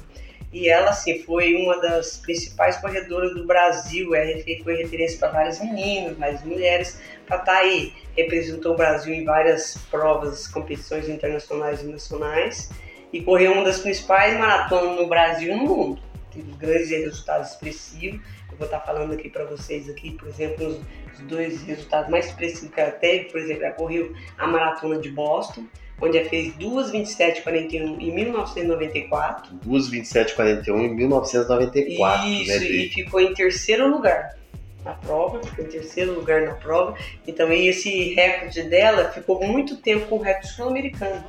E 0.53 0.69
ela, 0.69 0.91
assim, 0.91 1.23
foi 1.23 1.55
uma 1.55 1.81
das 1.81 2.19
principais 2.19 2.77
corredoras 2.77 3.35
do 3.35 3.47
Brasil. 3.47 4.15
A 4.15 4.19
RFA 4.19 4.63
foi 4.63 4.77
referência 4.77 5.19
para 5.19 5.29
várias 5.29 5.59
meninas, 5.61 6.19
várias 6.19 6.45
mulheres. 6.45 7.01
Para 7.27 7.39
estar 7.39 7.57
aí, 7.57 7.95
representou 8.15 8.75
o 8.75 8.77
Brasil 8.77 9.15
em 9.15 9.25
várias 9.25 9.79
provas, 9.91 10.47
competições 10.47 11.09
internacionais 11.09 11.81
e 11.81 11.87
nacionais. 11.87 12.71
E 13.11 13.23
correu 13.23 13.53
uma 13.53 13.65
das 13.65 13.79
principais 13.79 14.39
maratonas 14.39 15.01
no 15.01 15.09
Brasil 15.09 15.55
e 15.55 15.57
no 15.57 15.65
mundo. 15.65 16.03
Teve 16.31 16.53
grandes 16.53 16.91
resultados 16.91 17.53
expressivos. 17.53 18.21
Eu 18.51 18.59
vou 18.59 18.67
estar 18.67 18.81
falando 18.81 19.15
aqui 19.15 19.31
para 19.31 19.45
vocês, 19.45 19.89
aqui, 19.89 20.13
por 20.13 20.29
exemplo, 20.29 20.85
os 21.15 21.21
dois 21.21 21.63
resultados 21.63 22.11
mais 22.11 22.27
expressivos 22.27 22.75
que 22.75 22.81
ela 22.81 22.91
teve. 22.91 23.31
Por 23.31 23.41
exemplo, 23.41 23.65
ela 23.65 23.75
correu 23.75 24.15
a 24.37 24.47
maratona 24.47 24.99
de 24.99 25.11
Boston, 25.11 25.65
onde 26.03 26.19
ela 26.19 26.29
fez 26.29 26.53
2,27,41 26.57 28.01
em 28.01 28.13
1994. 28.13 29.55
2,27,41 29.67 30.69
em 30.69 30.95
1994, 30.95 32.29
Isso, 32.29 32.49
né? 32.49 32.67
e 32.67 32.89
ficou 32.89 33.21
em 33.21 33.33
terceiro 33.33 33.89
lugar 33.89 34.37
na 34.85 34.95
prova, 34.95 35.41
ficou 35.43 35.65
em 35.65 35.69
terceiro 35.69 36.13
lugar 36.13 36.43
na 36.43 36.55
prova. 36.55 36.99
Então, 37.27 37.53
esse 37.53 38.15
recorde 38.15 38.65
dela 38.65 39.11
ficou 39.11 39.41
muito 39.47 39.77
tempo 39.77 40.07
com 40.07 40.17
o 40.17 40.21
recorde 40.21 40.49
sul-americano, 40.49 41.25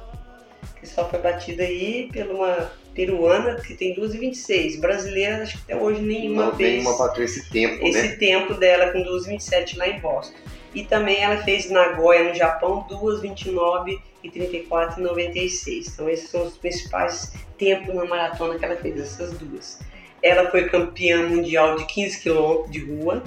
que 0.80 0.88
só 0.88 1.08
foi 1.08 1.20
batido 1.20 1.62
aí 1.62 2.10
por 2.12 2.26
uma 2.28 2.72
peruana 2.96 3.56
que 3.56 3.76
tem 3.76 3.96
2,26. 3.96 4.80
Brasileira, 4.80 5.44
acho 5.44 5.58
que 5.64 5.72
até 5.72 5.82
hoje 5.82 6.02
nenhuma 6.02 6.46
Não 6.48 6.56
fez 6.56 6.72
tem 6.72 6.82
uma 6.82 6.98
patrulha 6.98 7.26
esse 7.26 7.50
tempo, 7.50 7.86
esse 7.86 8.08
né? 8.08 8.16
tempo 8.16 8.54
dela 8.56 8.92
com 8.92 9.04
2,27 9.04 9.78
lá 9.78 9.88
em 9.88 10.00
Boston. 10.00 10.36
E 10.74 10.84
também 10.84 11.22
ela 11.22 11.38
fez 11.38 11.70
Nagoya, 11.70 12.30
no 12.30 12.34
Japão, 12.34 12.86
2,29 12.90 14.00
e 14.24 14.30
34 14.30 15.00
e 15.00 15.04
96. 15.04 15.88
Então 15.88 16.10
esses 16.10 16.30
são 16.30 16.46
os 16.46 16.58
principais 16.58 17.34
tempos 17.58 17.94
na 17.94 18.06
maratona 18.06 18.58
que 18.58 18.66
ela 18.66 18.76
fez, 18.76 19.00
essas 19.00 19.38
duas. 19.38 19.80
Ela 20.22 20.50
foi 20.50 20.70
campeã 20.70 21.28
mundial 21.28 21.76
de 21.76 21.86
15 21.86 22.22
km 22.22 22.70
de 22.70 22.80
rua. 22.80 23.24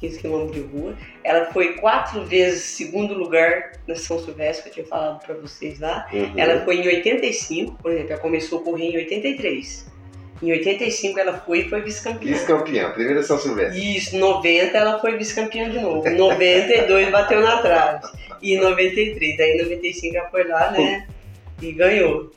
15 0.00 0.18
km 0.20 0.50
de 0.50 0.60
rua. 0.60 0.96
Ela 1.22 1.46
foi 1.52 1.74
quatro 1.74 2.24
vezes 2.24 2.62
segundo 2.62 3.14
lugar 3.14 3.72
na 3.86 3.94
São 3.94 4.18
Silvestre, 4.18 4.64
que 4.64 4.68
eu 4.68 4.84
tinha 4.84 4.86
falado 4.86 5.24
para 5.24 5.34
vocês 5.36 5.80
lá. 5.80 6.06
Uhum. 6.12 6.32
Ela 6.36 6.64
foi 6.64 6.76
em 6.76 6.86
85, 6.86 7.78
por 7.80 7.92
exemplo, 7.92 8.12
ela 8.12 8.20
começou 8.20 8.60
a 8.60 8.64
correr 8.64 8.90
em 8.90 8.96
83. 8.96 9.93
Em 10.44 10.52
85 10.52 11.18
ela 11.18 11.32
foi 11.38 11.60
e 11.60 11.68
foi 11.68 11.80
vice-campeã. 11.80 12.32
Vice-campeã, 12.32 12.90
primeira 12.90 13.22
São 13.22 13.38
Silvestre. 13.38 13.96
Isso, 13.96 14.16
90 14.18 14.76
ela 14.76 14.98
foi 15.00 15.16
vice-campeã 15.16 15.70
de 15.70 15.78
novo. 15.80 16.06
Em 16.06 16.16
92 16.16 17.10
bateu 17.10 17.40
na 17.40 17.62
trave. 17.62 18.06
E 18.42 18.54
em 18.54 18.60
93, 18.60 19.36
daí 19.38 19.52
em 19.52 19.62
95 19.62 20.16
ela 20.16 20.28
foi 20.28 20.44
lá, 20.46 20.70
né? 20.70 21.06
E 21.62 21.72
ganhou. 21.72 22.30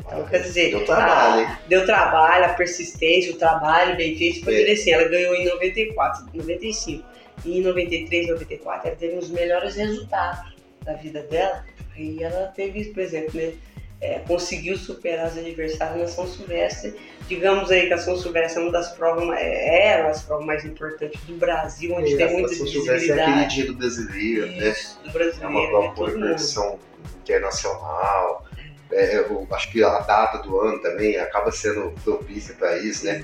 Então, 0.00 0.24
quer 0.26 0.38
dizer, 0.40 0.70
Deu 0.70 0.84
trabalho, 0.84 1.40
hein? 1.42 1.46
a- 1.46 1.58
deu 1.68 1.84
trabalho, 1.86 2.44
a 2.46 2.48
persistência, 2.54 3.32
o 3.32 3.36
trabalho 3.36 3.96
bem 3.96 4.16
feito 4.16 4.42
foi 4.42 4.68
É. 4.68 4.72
assim. 4.72 4.90
Ela 4.92 5.08
ganhou 5.08 5.34
em 5.34 5.44
94, 5.44 6.26
95. 6.34 7.04
E 7.44 7.58
em 7.58 7.60
93, 7.62 8.28
94, 8.28 8.88
ela 8.88 8.96
teve 8.96 9.16
os 9.16 9.30
melhores 9.30 9.76
resultados 9.76 10.54
da 10.84 10.94
vida 10.94 11.20
dela. 11.22 11.64
E 11.96 12.22
ela 12.22 12.46
teve, 12.56 12.84
por 12.86 13.00
exemplo, 13.02 13.30
né, 13.34 13.52
é, 14.00 14.20
conseguiu 14.20 14.76
superar 14.76 15.26
as 15.26 15.36
adversários 15.36 15.98
na 16.00 16.06
São 16.06 16.26
Silvestre. 16.26 16.94
Digamos 17.28 17.70
aí 17.70 17.86
que 17.88 17.92
a 17.92 17.98
São 17.98 18.16
Silvestre 18.16 18.60
é 18.60 18.62
uma 18.64 18.72
das 18.72 18.92
provas, 18.92 19.28
é, 19.38 19.86
era 19.88 20.02
uma 20.04 20.08
das 20.12 20.22
provas 20.22 20.46
mais 20.46 20.64
importantes 20.64 21.20
do 21.24 21.34
Brasil, 21.34 21.94
onde 21.94 22.16
tem 22.16 22.32
muita 22.32 22.48
São 22.54 22.66
Silvestre 22.66 22.88
é 22.90 22.94
a 22.94 22.98
visibilidade. 22.98 23.32
queridinha 23.54 23.66
do 23.66 23.74
brasileiro, 23.74 24.46
né? 24.46 24.68
Isso, 24.70 25.00
do 25.02 25.08
É 25.08 25.12
brasileiro, 25.12 25.48
uma 25.50 25.68
prova 25.68 25.94
com 25.94 26.00
mundo. 26.04 26.12
repercussão 26.14 26.78
internacional. 27.22 28.47
É, 28.90 29.18
eu 29.18 29.46
acho 29.50 29.70
que 29.70 29.84
a 29.84 29.98
data 30.00 30.38
do 30.38 30.58
ano 30.60 30.80
também 30.80 31.16
acaba 31.18 31.50
sendo 31.52 31.92
propícia 32.02 32.54
para 32.54 32.78
isso, 32.78 33.04
né? 33.04 33.22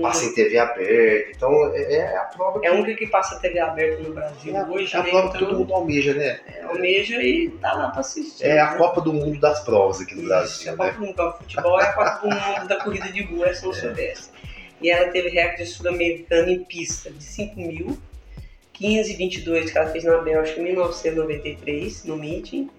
Passa 0.00 0.24
em 0.24 0.32
TV 0.34 0.56
aberta, 0.56 1.30
então 1.30 1.52
é, 1.74 1.94
é 1.96 2.16
a 2.16 2.22
prova 2.22 2.58
que, 2.58 2.66
É 2.66 2.70
a 2.70 2.72
única 2.72 2.94
que 2.94 3.06
passa 3.08 3.38
TV 3.38 3.58
aberta 3.58 4.02
no 4.02 4.14
Brasil 4.14 4.54
é 4.56 4.58
a- 4.60 4.66
hoje, 4.66 4.94
é 4.94 4.98
a 4.98 5.02
né? 5.02 5.10
prova 5.10 5.28
que 5.30 5.36
Então, 5.36 5.48
todo 5.48 5.58
mundo 5.58 5.74
almeja, 5.74 6.14
né? 6.14 6.40
almeja 6.70 7.22
e 7.22 7.50
tá 7.60 7.74
lá 7.74 7.90
pra 7.90 8.00
assistir. 8.00 8.44
É 8.46 8.58
a 8.60 8.70
né? 8.70 8.78
Copa 8.78 9.00
do 9.02 9.12
Mundo 9.12 9.38
das 9.38 9.60
provas 9.62 10.00
aqui 10.00 10.14
no 10.14 10.20
Isso, 10.22 10.28
Brasil, 10.28 10.72
a 10.72 10.76
né? 10.76 10.84
Copa 10.86 10.92
do 10.98 11.06
Mundo, 11.06 11.20
o 11.22 11.32
futebol 11.38 11.80
é 11.80 11.84
a 11.84 11.92
Copa 11.92 12.10
do 12.22 12.30
Mundo 12.34 12.68
da 12.68 12.76
corrida 12.82 13.12
de 13.12 13.22
rua, 13.24 13.46
é 13.48 13.52
São 13.54 13.72
Silvestre. 13.74 14.32
E 14.80 14.90
ela 14.90 15.10
teve 15.10 15.28
recorde 15.28 15.66
sul-americano 15.66 16.48
em 16.48 16.64
pista 16.64 17.10
de 17.10 17.22
5 17.22 17.60
mil, 17.60 17.98
15 18.72 19.12
e 19.12 19.16
22 19.16 19.70
que 19.70 19.76
ela 19.78 19.90
fez 19.90 20.04
na 20.04 20.16
Bélgica 20.18 20.60
em 20.60 20.64
1993, 20.64 22.04
no 22.04 22.16
meeting, 22.16 22.70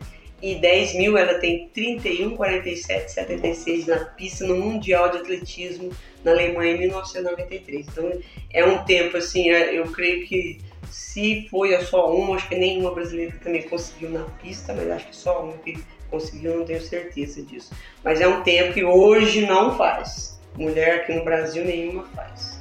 e 0.46 0.54
10 0.54 0.94
mil 0.94 1.18
ela 1.18 1.40
tem 1.40 1.70
31, 1.70 2.36
47, 2.36 3.12
76 3.12 3.88
na 3.88 3.98
pista 4.06 4.46
no 4.46 4.56
Mundial 4.58 5.10
de 5.10 5.18
Atletismo 5.18 5.90
na 6.24 6.32
Alemanha 6.32 6.76
em 6.76 6.78
1993. 6.78 7.88
Então 7.88 8.12
é 8.54 8.64
um 8.64 8.84
tempo 8.84 9.18
assim, 9.18 9.50
é, 9.50 9.76
eu 9.76 9.92
creio 9.92 10.24
que 10.28 10.60
se 10.92 11.48
foi 11.50 11.76
só 11.82 12.16
uma, 12.16 12.36
acho 12.36 12.48
que 12.48 12.56
nenhuma 12.56 12.92
brasileira 12.92 13.34
também 13.44 13.64
conseguiu 13.64 14.12
na 14.12 14.24
pista, 14.42 14.72
mas 14.72 14.88
acho 14.92 15.08
que 15.08 15.16
só 15.16 15.44
uma 15.44 15.54
que 15.58 15.80
conseguiu, 16.12 16.60
não 16.60 16.66
tenho 16.66 16.82
certeza 16.82 17.42
disso. 17.42 17.74
Mas 18.04 18.22
é 18.22 18.28
um 18.28 18.44
tempo 18.44 18.74
que 18.74 18.84
hoje 18.84 19.48
não 19.48 19.76
faz. 19.76 20.40
Mulher 20.56 21.02
aqui 21.02 21.14
no 21.14 21.26
Brasil 21.26 21.66
nenhuma 21.66 22.04
faz. 22.16 22.60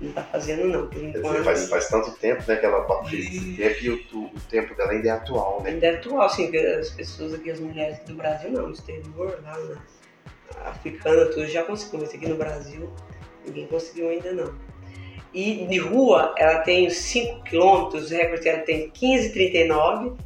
Não 0.00 0.12
tá 0.12 0.22
fazendo 0.24 0.68
não, 0.68 0.88
por 0.88 1.02
enquanto. 1.02 1.32
dizer, 1.32 1.44
faz, 1.44 1.68
faz 1.68 1.88
tanto 1.88 2.12
tempo 2.18 2.42
né, 2.46 2.56
que 2.56 2.66
ela 2.66 3.04
fez 3.04 3.26
esse 3.26 3.56
tempo 3.56 3.76
e 3.82 3.90
o, 3.90 4.26
o 4.26 4.40
tempo 4.50 4.74
dela 4.74 4.92
ainda 4.92 5.08
é 5.08 5.10
atual, 5.12 5.62
né? 5.62 5.70
Ainda 5.70 5.86
é 5.86 5.94
atual, 5.96 6.22
assim, 6.22 6.54
as 6.54 6.90
pessoas 6.90 7.32
aqui, 7.32 7.50
as 7.50 7.60
mulheres 7.60 7.98
do 8.00 8.14
Brasil 8.14 8.50
não, 8.50 8.66
no 8.66 8.72
exterior, 8.72 9.40
lá 9.42 9.58
na 9.58 10.70
africana, 10.70 11.26
tudo 11.26 11.46
já 11.46 11.62
conseguiu, 11.62 12.00
mas 12.00 12.14
aqui 12.14 12.28
no 12.28 12.36
Brasil 12.36 12.92
ninguém 13.46 13.66
conseguiu 13.66 14.10
ainda 14.10 14.32
não. 14.32 14.54
E 15.32 15.66
de 15.66 15.78
rua, 15.78 16.34
ela 16.36 16.60
tem 16.60 16.88
5 16.88 17.42
quilômetros, 17.44 18.10
o 18.10 18.14
recorde 18.14 18.44
dela 18.44 18.62
tem 18.62 18.90
15,39, 18.90 20.16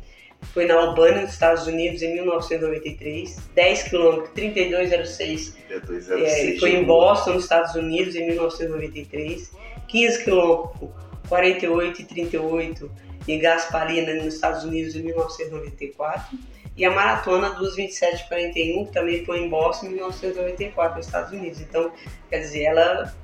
foi 0.52 0.66
na 0.66 0.74
Albânia, 0.74 1.22
nos 1.22 1.32
Estados 1.32 1.66
Unidos, 1.66 2.02
em 2.02 2.14
1993, 2.14 3.36
10 3.54 3.82
quilômetros, 3.84 4.30
32,06 4.34 5.54
É 5.68 5.74
É, 5.74 5.80
206 5.80 6.60
foi 6.60 6.70
em. 6.76 6.84
Boston, 6.84 7.34
nos 7.34 7.44
Estados 7.44 7.74
Unidos, 7.74 8.14
em 8.14 8.26
1993. 8.26 9.52
15 9.88 10.24
quilômetros, 10.24 10.90
48 11.28 12.02
e 12.02 12.04
38 12.04 12.90
em 13.28 13.38
Gasparina, 13.38 14.14
nos 14.14 14.34
Estados 14.34 14.64
Unidos, 14.64 14.94
em 14.96 15.02
1994. 15.02 16.38
E 16.76 16.84
a 16.84 16.90
maratona 16.90 17.50
dos 17.50 17.76
27 17.76 18.24
e 18.24 18.28
41, 18.28 18.86
que 18.86 18.92
também 18.92 19.24
foi 19.24 19.40
em 19.40 19.48
Boston, 19.48 19.86
em 19.86 19.90
1994, 19.90 20.96
nos 20.96 21.06
Estados 21.06 21.32
Unidos. 21.32 21.60
Então, 21.60 21.92
quer 22.28 22.38
dizer, 22.38 22.62
ela, 22.62 23.14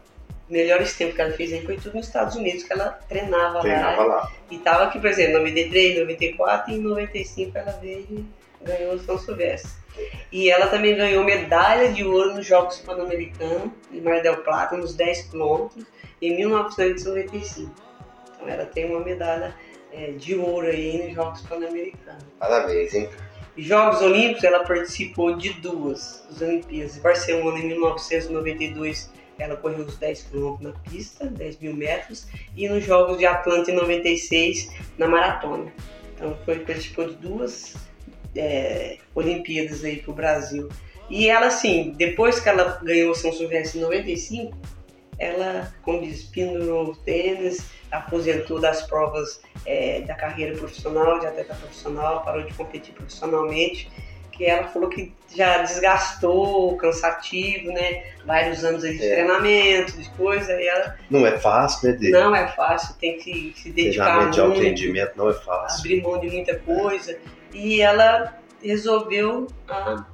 melhores 0.49 0.97
tempos 0.97 1.15
que 1.15 1.21
ela 1.21 1.33
fez 1.33 1.53
aí 1.53 1.65
foi 1.65 1.77
tudo 1.77 1.97
nos 1.97 2.07
Estados 2.07 2.37
Unidos, 2.37 2.63
que 2.63 2.73
ela 2.73 2.91
treinava, 3.09 3.61
Treinava 3.61 4.05
lá. 4.05 4.15
lá. 4.17 4.33
E 4.51 4.59
tava 4.59 4.85
aqui, 4.85 4.99
por 5.01 5.09
exemplo, 5.09 5.33
em 5.33 5.39
93, 5.39 5.99
94 6.01 6.73
e 6.73 6.77
em 6.77 6.81
95 6.81 7.59
ela 7.59 7.73
veio 7.73 8.07
e 8.11 8.25
ganhou 8.65 8.95
o 8.95 8.99
São 8.99 9.19
Silvestre. 9.19 9.71
E 10.31 10.51
ela 10.51 10.67
também 10.67 10.95
ganhou 10.97 11.25
medalha 11.25 11.93
de 11.93 12.05
ouro 12.05 12.35
nos 12.35 12.47
Jogos 12.47 12.79
Pan-Americanos 12.79 13.71
de 13.91 14.01
Mar 14.01 14.21
del 14.21 14.37
Plata, 14.39 14.77
nos 14.77 14.95
10 14.95 15.23
quilômetros, 15.31 15.85
em 16.21 16.37
1995. 16.37 17.73
Então 18.35 18.49
ela 18.49 18.67
tem 18.67 18.85
uma 18.91 19.01
medalha 19.01 19.55
é, 19.93 20.11
de 20.13 20.35
ouro 20.37 20.67
aí 20.67 21.03
nos 21.05 21.15
Jogos 21.15 21.41
Pan-Americanos. 21.43 22.25
Parabéns, 22.39 22.95
hein? 22.95 23.09
Jogos 23.57 24.03
Olímpicos, 24.03 24.45
ela 24.45 24.65
participou 24.65 25.35
de 25.35 25.55
duas, 25.55 26.27
as 26.31 26.43
Olimpíadas. 26.43 26.99
Em 26.99 27.01
Barcelona, 27.01 27.59
em 27.59 27.69
1992, 27.69 29.11
ela 29.39 29.57
correu 29.57 29.85
os 29.85 29.97
10 29.97 30.23
km 30.23 30.57
na 30.61 30.73
pista, 30.73 31.27
10 31.27 31.59
mil 31.59 31.75
metros, 31.75 32.27
e 32.57 32.69
nos 32.69 32.85
Jogos 32.85 33.19
de 33.19 33.27
Atlanta, 33.27 33.71
em 33.71 33.75
96, 33.75 34.71
na 34.99 35.07
maratona. 35.07 35.73
Então, 36.15 36.37
foi, 36.45 36.61
participou 36.61 37.09
de 37.09 37.15
duas 37.15 37.75
é, 38.35 38.99
Olimpíadas 39.15 39.85
aí 39.85 39.97
pro 39.97 40.13
Brasil. 40.13 40.69
E 41.09 41.29
ela, 41.29 41.47
assim, 41.47 41.95
depois 41.97 42.41
que 42.41 42.49
ela 42.49 42.81
ganhou 42.83 43.15
São 43.15 43.33
Silvestre 43.33 43.79
em 43.79 43.83
95, 43.83 44.57
ela, 45.19 45.73
como 45.83 46.03
diz, 46.03 46.25
pendurou 46.25 46.91
o 46.91 46.97
tênis, 46.97 47.67
aposentou 47.91 48.61
das 48.61 48.83
provas 48.83 49.41
é, 49.65 50.01
da 50.03 50.15
carreira 50.15 50.57
profissional, 50.57 51.21
de 51.21 51.27
atleta 51.27 51.55
profissional, 51.55 52.23
parou 52.23 52.43
de 52.43 52.53
competir 52.55 52.95
profissionalmente, 52.95 53.91
que 54.37 54.45
ela 54.45 54.69
falou 54.69 54.89
que 54.89 55.13
já 55.35 55.59
desgastou, 55.59 56.77
cansativo, 56.77 57.73
né? 57.73 58.05
Vários 58.25 58.65
anos 58.65 58.83
de 58.83 58.95
É. 58.97 59.15
treinamento, 59.15 59.93
de 60.01 60.09
coisa, 60.11 60.53
e 60.61 60.67
ela 60.67 60.97
Não 61.11 61.27
é 61.27 61.39
fácil, 61.39 61.89
né, 61.91 61.97
Dê? 61.97 62.11
não 62.11 62.35
é 62.35 62.47
fácil, 62.49 62.95
tem 63.01 63.17
que 63.19 63.53
se 63.57 63.71
dedicar 63.71 64.05
Treinamento 64.05 64.31
de 64.33 64.41
muito, 64.41 64.53
autoatendimento 64.53 65.13
não 65.17 65.31
é 65.31 65.35
fácil. 65.35 65.79
abrir 65.81 66.03
mão 66.03 66.21
de 66.21 66.31
muita 66.31 66.55
coisa, 66.59 67.19
e 67.53 67.81
ela 67.81 68.39
resolveu 68.63 69.47
ah, 69.69 70.05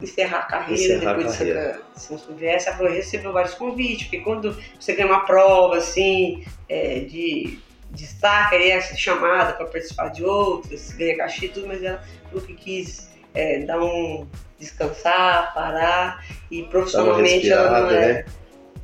encerrar 0.00 0.38
a 0.38 0.42
carreira 0.42 0.94
Encerrar 0.94 1.10
a 1.10 1.14
depois 1.14 1.32
de 1.32 1.38
carreira. 1.38 1.80
São 1.96 2.18
Silvestre. 2.18 2.68
Ela 2.68 2.76
falou, 2.78 2.92
recebeu 2.92 3.32
vários 3.32 3.54
convites, 3.54 4.04
porque 4.04 4.20
quando 4.20 4.56
você 4.78 4.94
ganha 4.94 5.08
uma 5.08 5.24
prova 5.24 5.76
assim, 5.78 6.44
é, 6.68 7.00
de 7.00 7.58
destaque, 7.90 8.56
aí 8.56 8.70
é 8.72 8.80
chamada 8.80 9.54
para 9.54 9.64
participar 9.66 10.08
de 10.08 10.22
outras, 10.24 10.92
ganha 10.92 11.16
cachê 11.16 11.46
e 11.46 11.48
tudo, 11.48 11.66
mas 11.68 11.82
ela 11.82 12.02
falou 12.28 12.44
que 12.44 12.52
quis 12.54 13.08
é, 13.36 13.60
dar 13.60 13.80
um 13.80 14.26
descansar, 14.58 15.52
parar, 15.54 16.24
e 16.50 16.62
profissionalmente 16.64 17.48
ela 17.50 17.80
não 17.82 17.90
é 17.90 18.12
né? 18.14 18.24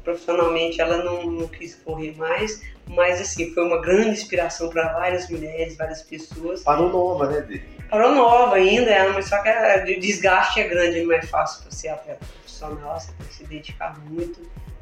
profissionalmente 0.04 0.80
ela 0.80 0.98
não, 0.98 1.24
não 1.24 1.48
quis 1.48 1.74
correr 1.76 2.14
mais, 2.16 2.60
mas 2.86 3.20
assim, 3.20 3.52
foi 3.54 3.64
uma 3.64 3.80
grande 3.80 4.10
inspiração 4.10 4.68
para 4.68 4.92
várias 4.92 5.28
mulheres, 5.30 5.76
várias 5.76 6.02
pessoas. 6.02 6.62
Parou 6.62 6.90
nova, 6.90 7.28
né, 7.28 7.40
Dê? 7.40 7.60
Parou 7.88 8.14
nova 8.14 8.56
ainda, 8.56 8.90
ela, 8.90 9.12
mas 9.12 9.28
só 9.28 9.40
que 9.42 9.48
a- 9.48 9.82
o 9.84 10.00
desgaste 10.00 10.60
é 10.60 10.68
grande, 10.68 11.02
não 11.02 11.12
é 11.14 11.22
fácil 11.22 11.62
para 11.62 11.70
ser 11.72 11.88
atleta 11.88 12.24
profissional, 12.24 12.98
você 12.98 13.12
tem 13.12 13.26
que 13.26 13.34
se 13.34 13.44
dedicar 13.44 13.98
muito 14.08 14.40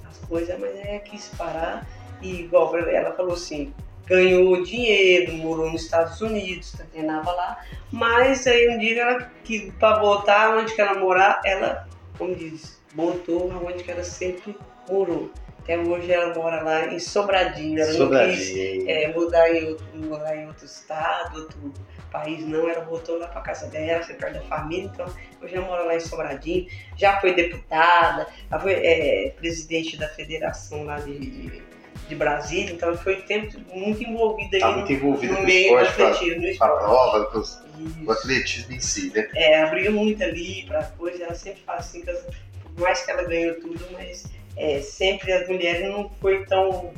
às 0.09 0.17
coisas, 0.27 0.59
mas 0.59 0.75
é 0.77 0.99
quis 1.01 1.29
parar 1.37 1.87
e 2.23 2.41
igual 2.41 2.77
ela 2.77 3.13
falou 3.13 3.35
assim, 3.35 3.73
ganhou 4.11 4.61
dinheiro, 4.65 5.35
morou 5.35 5.71
nos 5.71 5.85
Estados 5.85 6.21
Unidos, 6.21 6.75
treinava 6.93 7.31
lá, 7.31 7.65
mas 7.93 8.45
aí 8.45 8.69
um 8.69 8.79
dia 8.79 9.03
ela 9.03 9.31
quis 9.45 9.73
para 9.75 10.01
voltar 10.01 10.59
onde 10.59 10.75
que 10.75 10.81
ela 10.81 10.99
morar, 10.99 11.41
ela, 11.45 11.89
como 12.19 12.35
diz, 12.35 12.83
voltou 12.93 13.53
aonde 13.53 13.85
que 13.85 13.91
ela 13.91 14.03
sempre 14.03 14.57
morou. 14.91 15.31
Até 15.61 15.79
hoje 15.79 16.11
ela 16.11 16.35
mora 16.35 16.61
lá 16.61 16.87
em 16.89 16.99
Sobradinho, 16.99 17.79
ela 17.79 17.87
não 17.87 17.93
quis 17.93 17.99
Sobradinho. 17.99 18.91
é, 18.91 19.13
mudar, 19.13 19.49
em 19.55 19.69
outro, 19.69 19.87
mudar 19.95 20.37
em 20.37 20.47
outro 20.49 20.65
estado, 20.65 21.43
outro 21.43 21.73
país, 22.11 22.45
não. 22.45 22.69
Ela 22.69 22.83
voltou 22.83 23.17
lá 23.17 23.29
para 23.29 23.43
casa 23.43 23.69
dela, 23.69 24.03
foi 24.03 24.17
perto 24.17 24.35
da 24.35 24.41
família, 24.41 24.91
então 24.93 25.07
hoje 25.41 25.55
ela 25.55 25.67
mora 25.67 25.85
lá 25.85 25.95
em 25.95 26.01
Sobradinho. 26.01 26.67
Já 26.97 27.21
foi 27.21 27.35
deputada, 27.35 28.27
já 28.51 28.59
foi 28.59 28.73
é, 28.73 29.35
presidente 29.37 29.97
da 29.97 30.09
federação 30.09 30.83
lá 30.85 30.99
de, 30.99 31.63
de, 32.09 32.15
Brasília, 32.15 32.73
então 32.73 32.97
foi 32.97 33.17
tempo 33.23 33.57
muito 33.73 34.03
envolvida 34.03 34.57
aí 34.57 34.61
Tá 34.61 34.69
no, 34.71 34.77
muito 34.79 34.93
envolvida 34.93 35.33
no 35.33 35.39
com 35.39 35.45
o 35.45 35.47
meio 35.47 35.71
do 35.77 35.83
esporte, 35.85 35.95
pra, 35.97 36.09
atletismo. 36.09 36.35
no 36.37 36.41
pra 36.43 36.51
esporte. 36.51 36.79
prova, 36.85 37.25
com 37.27 37.39
os- 37.39 37.61
Isso. 37.79 38.05
o 38.07 38.11
atletismo 38.13 38.73
em 38.75 38.81
si, 38.81 39.13
né? 39.15 39.29
É, 39.35 39.63
abriu 39.63 39.93
muito 39.93 40.23
ali 40.25 40.65
pra 40.67 40.83
coisa, 40.83 41.25
ela 41.25 41.35
sempre 41.35 41.63
fala 41.65 41.79
assim, 41.79 42.01
que 42.03 42.13
por 42.13 42.81
mais 42.83 43.01
que 43.05 43.11
ela 43.11 43.23
ganhou 43.25 43.55
tudo, 43.61 43.85
mas 43.93 44.25
é, 44.57 44.81
sempre 44.81 45.33
as 45.33 45.49
mulheres 45.49 45.89
não 45.89 46.11
foi 46.21 46.45
tão 46.47 46.93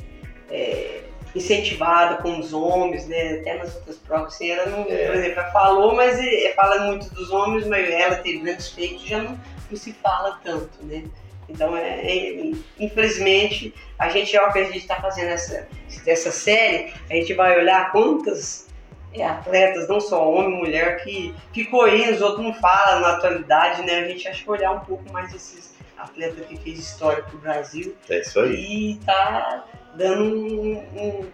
é, 0.49 1.01
incentivada 1.35 2.21
com 2.21 2.39
os 2.39 2.53
homens, 2.53 3.07
né? 3.07 3.39
Até 3.39 3.57
nas 3.57 3.75
outras 3.75 3.97
provas, 3.97 4.33
assim, 4.35 4.49
ela 4.51 4.65
não, 4.67 4.81
É. 4.89 5.05
por 5.07 5.15
exemplo, 5.15 5.39
ela 5.39 5.51
falou, 5.51 5.95
mas 5.95 6.19
é, 6.19 6.53
fala 6.55 6.85
muito 6.87 7.09
dos 7.13 7.29
homens, 7.31 7.65
mas 7.67 7.89
ela 7.89 8.15
teve 8.15 8.39
grandes 8.39 8.69
feitos, 8.69 9.03
já 9.03 9.21
não, 9.21 9.39
não 9.69 9.77
se 9.77 9.93
fala 9.93 10.39
tanto, 10.43 10.83
né? 10.83 11.03
Então, 11.49 11.75
é, 11.75 11.99
é, 12.01 12.51
infelizmente, 12.79 13.73
a 13.99 14.09
gente, 14.09 14.35
ao 14.37 14.51
que 14.51 14.59
a 14.59 14.63
gente 14.65 14.77
está 14.79 14.95
fazendo 14.95 15.29
essa, 15.29 15.67
essa 16.07 16.31
série, 16.31 16.93
a 17.09 17.13
gente 17.15 17.33
vai 17.33 17.57
olhar 17.59 17.91
quantas 17.91 18.67
é, 19.13 19.25
atletas, 19.25 19.87
não 19.87 19.99
só 19.99 20.27
homem, 20.31 20.57
mulher, 20.57 21.03
que 21.03 21.35
ficou 21.53 21.83
aí, 21.83 22.11
os 22.11 22.21
outros 22.21 22.43
não 22.43 22.53
falam 22.55 23.01
na 23.01 23.09
atualidade, 23.11 23.81
né? 23.83 23.99
A 23.99 24.07
gente 24.07 24.27
acha 24.27 24.43
que 24.43 24.49
olhar 24.49 24.71
um 24.71 24.79
pouco 24.79 25.11
mais 25.11 25.33
esses 25.33 25.73
atletas 25.97 26.45
que 26.47 26.57
fez 26.57 26.79
história 26.79 27.23
pro 27.23 27.37
Brasil 27.37 27.95
É 28.09 28.19
isso 28.19 28.39
aí. 28.39 28.91
e 28.93 28.95
tá 29.05 29.63
dando 29.95 30.23
um- 30.23 30.77
um- 30.95 31.29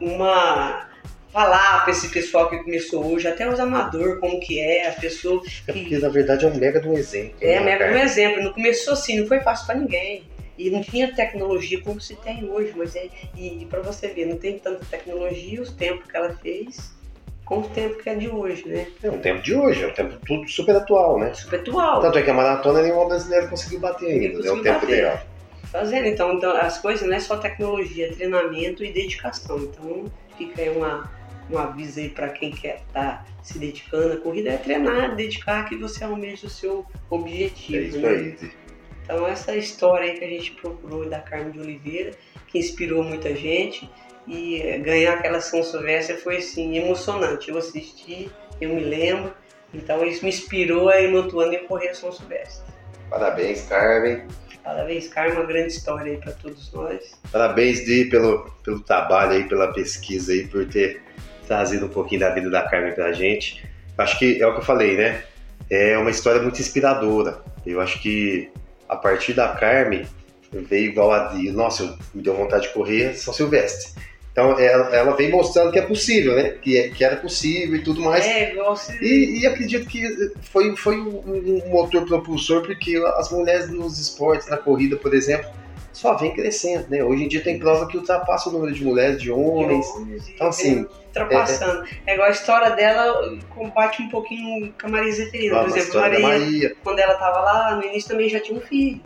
uma 0.00 0.85
falar 1.32 1.82
para 1.82 1.90
esse 1.92 2.08
pessoal 2.08 2.48
que 2.48 2.58
começou 2.58 3.04
hoje, 3.12 3.28
até 3.28 3.48
os 3.48 3.60
amadores, 3.60 4.18
como 4.20 4.40
que 4.40 4.58
é, 4.60 4.88
a 4.88 4.92
pessoa 4.92 5.42
É 5.68 5.72
que 5.72 5.80
porque, 5.80 5.98
na 5.98 6.08
verdade, 6.08 6.44
é 6.44 6.48
um 6.48 6.56
mega 6.56 6.80
de 6.80 6.88
um 6.88 6.94
exemplo. 6.94 7.36
é, 7.40 7.58
né, 7.58 7.64
mega 7.64 7.84
um 7.84 7.88
cara? 7.88 8.04
exemplo, 8.04 8.42
não 8.42 8.52
começou 8.52 8.94
assim, 8.94 9.20
não 9.20 9.26
foi 9.26 9.40
fácil 9.40 9.66
para 9.66 9.76
ninguém. 9.76 10.24
E 10.58 10.70
não 10.70 10.80
tinha 10.82 11.14
tecnologia 11.14 11.82
como 11.82 12.00
se 12.00 12.16
tem 12.16 12.48
hoje, 12.48 12.72
mas 12.74 12.96
é, 12.96 13.08
e, 13.36 13.66
para 13.68 13.80
você 13.82 14.08
ver, 14.08 14.24
não 14.26 14.38
tem 14.38 14.58
tanta 14.58 14.82
tecnologia, 14.86 15.60
os 15.60 15.70
tempos 15.70 16.10
que 16.10 16.16
ela 16.16 16.30
fez, 16.36 16.94
com 17.44 17.58
o 17.58 17.68
tempo 17.68 18.02
que 18.02 18.08
é 18.08 18.14
de 18.14 18.28
hoje, 18.28 18.66
né? 18.66 18.86
É 19.02 19.10
um 19.10 19.18
tempo 19.20 19.42
de 19.42 19.54
hoje, 19.54 19.84
é 19.84 19.86
um 19.88 19.92
tempo 19.92 20.16
tudo 20.24 20.48
super 20.48 20.74
atual, 20.74 21.18
né? 21.18 21.34
Super 21.34 21.60
atual. 21.60 22.00
Tanto 22.00 22.18
é 22.18 22.22
que 22.22 22.30
a 22.30 22.34
maratona 22.34 22.80
nenhuma 22.80 23.04
brasileira 23.04 23.46
conseguiu 23.48 23.80
bater 23.80 24.06
ainda, 24.06 24.28
né? 24.28 24.28
O 24.30 24.36
conseguiu 24.38 24.62
tempo 24.62 24.80
bater. 24.80 24.92
ideal. 24.94 25.20
Fazendo. 25.66 26.06
Então, 26.06 26.32
então, 26.34 26.56
as 26.56 26.78
coisas 26.78 27.06
não 27.06 27.14
é 27.16 27.20
só 27.20 27.36
tecnologia, 27.36 28.06
é 28.06 28.10
treinamento 28.12 28.84
e 28.84 28.92
dedicação. 28.92 29.58
Então, 29.58 30.04
fica 30.36 30.62
aí 30.62 30.70
uma, 30.70 31.10
um 31.50 31.58
aviso 31.58 32.00
aí 32.00 32.08
para 32.08 32.28
quem 32.30 32.50
quer 32.50 32.82
estar 32.86 33.26
se 33.42 33.58
dedicando 33.58 34.14
à 34.14 34.16
corrida, 34.16 34.50
é 34.50 34.56
treinar, 34.56 35.14
dedicar 35.14 35.68
que 35.68 35.76
você 35.76 36.02
almeja 36.04 36.46
o 36.46 36.50
seu 36.50 36.84
É 36.94 37.14
objetivo. 37.14 37.84
isso 37.84 37.98
né? 37.98 38.08
aí. 38.08 38.36
Então, 39.04 39.26
essa 39.26 39.54
história 39.54 40.10
aí 40.10 40.18
que 40.18 40.24
a 40.24 40.28
gente 40.28 40.50
procurou 40.52 41.08
da 41.08 41.20
Carmen 41.20 41.52
de 41.52 41.60
Oliveira, 41.60 42.10
que 42.48 42.58
inspirou 42.58 43.04
muita 43.04 43.34
gente, 43.36 43.88
e 44.26 44.78
ganhar 44.78 45.14
aquela 45.14 45.40
São 45.40 45.62
Silvestre 45.62 46.16
foi 46.16 46.38
assim, 46.38 46.76
emocionante. 46.76 47.48
Eu 47.48 47.58
assisti, 47.58 48.28
eu 48.60 48.70
me 48.74 48.80
lembro, 48.82 49.32
então 49.72 50.04
isso 50.04 50.24
me 50.24 50.30
inspirou 50.30 50.88
a 50.88 51.00
ir 51.00 51.12
no 51.12 51.18
outro 51.18 51.38
ano 51.38 51.54
em 51.54 51.64
correr 51.66 51.90
a 51.90 51.94
São 51.94 52.10
Silvestre. 52.10 52.66
Parabéns, 53.08 53.62
Carmen. 53.68 54.26
Parabéns, 54.66 55.06
Carmen, 55.06 55.34
uma 55.34 55.46
grande 55.46 55.68
história 55.68 56.10
aí 56.10 56.18
para 56.18 56.32
todos 56.32 56.72
nós. 56.72 57.12
Parabéns, 57.30 57.84
Di, 57.84 58.06
pelo, 58.06 58.50
pelo 58.64 58.80
trabalho 58.80 59.30
aí, 59.30 59.48
pela 59.48 59.72
pesquisa 59.72 60.32
aí, 60.32 60.44
por 60.44 60.66
ter 60.66 61.02
trazido 61.46 61.86
um 61.86 61.88
pouquinho 61.88 62.22
da 62.22 62.30
vida 62.30 62.50
da 62.50 62.62
Carmen 62.62 62.92
pra 62.92 63.12
gente. 63.12 63.64
Acho 63.96 64.18
que 64.18 64.42
é 64.42 64.44
o 64.44 64.54
que 64.54 64.58
eu 64.58 64.64
falei, 64.64 64.96
né? 64.96 65.22
É 65.70 65.96
uma 65.96 66.10
história 66.10 66.42
muito 66.42 66.60
inspiradora. 66.60 67.40
Eu 67.64 67.80
acho 67.80 68.02
que 68.02 68.50
a 68.88 68.96
partir 68.96 69.34
da 69.34 69.50
Carmen 69.50 70.04
veio 70.52 70.90
igual 70.90 71.12
a 71.12 71.28
Di. 71.28 71.52
Nossa, 71.52 71.96
me 72.12 72.20
deu 72.20 72.34
vontade 72.34 72.66
de 72.66 72.74
correr 72.74 73.14
São 73.14 73.32
Silvestre. 73.32 73.92
Então 74.36 74.58
ela, 74.60 74.94
ela 74.94 75.16
vem 75.16 75.30
mostrando 75.30 75.72
que 75.72 75.78
é 75.78 75.82
possível, 75.82 76.36
né? 76.36 76.50
Que, 76.60 76.76
é- 76.76 76.88
que 76.90 77.02
era 77.02 77.16
possível 77.16 77.74
e 77.74 77.82
tudo 77.82 78.02
mais. 78.02 78.22
É, 78.26 78.52
igual 78.52 78.76
se... 78.76 78.92
E, 79.02 79.40
e 79.40 79.46
acredito 79.46 79.88
que 79.88 80.06
foi, 80.42 80.76
foi 80.76 81.00
um, 81.00 81.22
um 81.26 81.70
motor 81.70 82.04
propulsor, 82.04 82.60
porque 82.60 83.02
as 83.16 83.32
mulheres 83.32 83.70
nos 83.70 83.98
esportes, 83.98 84.46
na 84.48 84.58
corrida, 84.58 84.94
por 84.98 85.14
exemplo, 85.14 85.48
só 85.90 86.14
vem 86.18 86.34
crescendo, 86.34 86.84
né? 86.90 87.02
Hoje 87.02 87.24
em 87.24 87.28
dia 87.28 87.42
tem 87.42 87.58
prova 87.58 87.88
que 87.88 87.96
ultrapassa 87.96 88.50
o 88.50 88.52
número 88.52 88.74
de 88.74 88.84
mulheres, 88.84 89.22
de 89.22 89.32
homens. 89.32 89.86
Então, 90.34 90.48
assim, 90.48 90.84
ultrapassando. 91.06 91.84
É, 92.06 92.12
igual 92.12 92.28
a 92.28 92.30
história 92.30 92.70
dela 92.72 93.38
combate 93.54 94.02
um 94.02 94.10
pouquinho 94.10 94.70
com 94.78 94.86
a 94.86 94.90
Maria 94.90 95.12
Zeferina. 95.12 95.60
a 95.60 95.64
Por 95.64 95.78
exemplo, 95.78 95.98
Maria, 95.98 96.20
Maria. 96.20 96.76
quando 96.84 96.98
ela 96.98 97.14
tava 97.14 97.40
lá, 97.40 97.76
no 97.76 97.82
início 97.84 98.10
também 98.10 98.28
já 98.28 98.38
tinha 98.38 98.58
um 98.58 98.60
filho. 98.60 99.00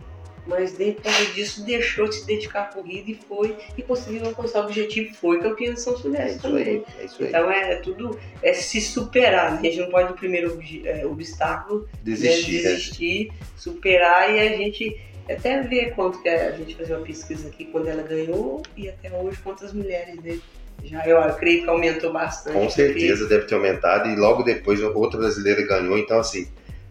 Mas 0.47 0.73
depois 0.73 1.35
disso 1.35 1.63
deixou 1.63 2.07
de 2.07 2.15
se 2.15 2.25
dedicar 2.25 2.61
à 2.61 2.65
corrida 2.65 3.11
e 3.11 3.15
foi, 3.27 3.55
e 3.77 3.83
conseguiu 3.83 4.25
alcançar 4.25 4.61
o 4.61 4.65
objetivo, 4.65 5.13
foi 5.15 5.39
campeã 5.39 5.73
de 5.73 5.79
São 5.79 5.93
É 5.93 5.97
Silvestre 5.97 6.31
isso 6.31 6.41
também. 6.41 6.83
é. 6.99 7.23
Então 7.27 7.51
é 7.51 7.75
tudo, 7.77 8.19
é 8.41 8.53
se 8.53 8.81
superar, 8.81 9.53
né? 9.53 9.59
A 9.59 9.63
gente 9.63 9.79
não 9.79 9.89
pode 9.89 10.11
o 10.11 10.15
primeiro 10.15 10.59
é, 10.85 11.05
obstáculo 11.05 11.87
Desistir, 12.01 12.57
né, 12.57 12.63
né? 12.63 12.69
desistir, 12.69 13.31
superar 13.55 14.33
e 14.33 14.39
a 14.39 14.57
gente 14.57 14.99
até 15.29 15.61
ver 15.61 15.93
quanto 15.93 16.21
que 16.21 16.27
a 16.27 16.51
gente 16.51 16.75
fazia 16.75 16.97
uma 16.97 17.05
pesquisa 17.05 17.47
aqui 17.47 17.65
quando 17.65 17.87
ela 17.87 18.01
ganhou 18.01 18.63
e 18.75 18.89
até 18.89 19.11
hoje 19.15 19.37
quantas 19.43 19.71
mulheres 19.71 20.15
né? 20.21 20.39
já 20.83 21.05
eu, 21.05 21.17
eu 21.17 21.33
creio 21.35 21.63
que 21.63 21.69
aumentou 21.69 22.11
bastante. 22.11 22.55
Com 22.55 22.69
certeza 22.69 23.27
deve 23.27 23.45
ter 23.45 23.55
aumentado 23.55 24.09
e 24.09 24.15
logo 24.15 24.43
depois 24.43 24.81
outra 24.81 25.19
brasileira 25.19 25.61
ganhou, 25.61 25.97
então 25.97 26.19
assim, 26.19 26.47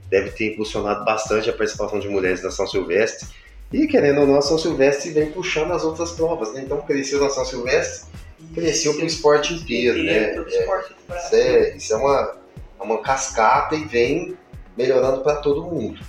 deve 0.09 0.31
ter 0.31 0.53
impulsionado 0.53 1.05
bastante 1.05 1.51
a 1.51 1.53
participação 1.53 1.99
de 1.99 2.09
mulheres 2.09 2.43
na 2.43 2.51
São 2.51 2.67
Silvestre. 2.67 3.29
E 3.73 3.87
querendo 3.87 4.23
ou 4.23 4.27
não, 4.27 4.37
a 4.37 4.43
São 4.43 4.59
Silvestre 4.59 5.11
vem 5.11 5.31
puxando 5.31 5.73
as 5.73 5.85
outras 5.85 6.11
provas, 6.13 6.53
né? 6.53 6.63
Então 6.65 6.81
cresceu 6.83 7.21
na 7.21 7.31
São 7.31 7.45
Silvestre, 7.45 8.11
cresceu 8.53 8.95
pro 8.95 9.07
esporte 9.07 9.55
inteiro, 9.55 10.03
né? 10.03 10.35
É, 10.35 10.39
esporte 10.41 10.95
do 11.09 11.17
Isso 11.17 11.35
é, 11.35 11.77
isso 11.77 11.93
é 11.93 11.97
uma, 11.97 12.37
é 12.81 12.83
uma 12.83 13.01
cascata 13.01 13.77
e 13.77 13.85
vem 13.85 14.37
melhorando 14.77 15.23
para 15.23 15.37
todo 15.37 15.63
mundo. 15.63 16.01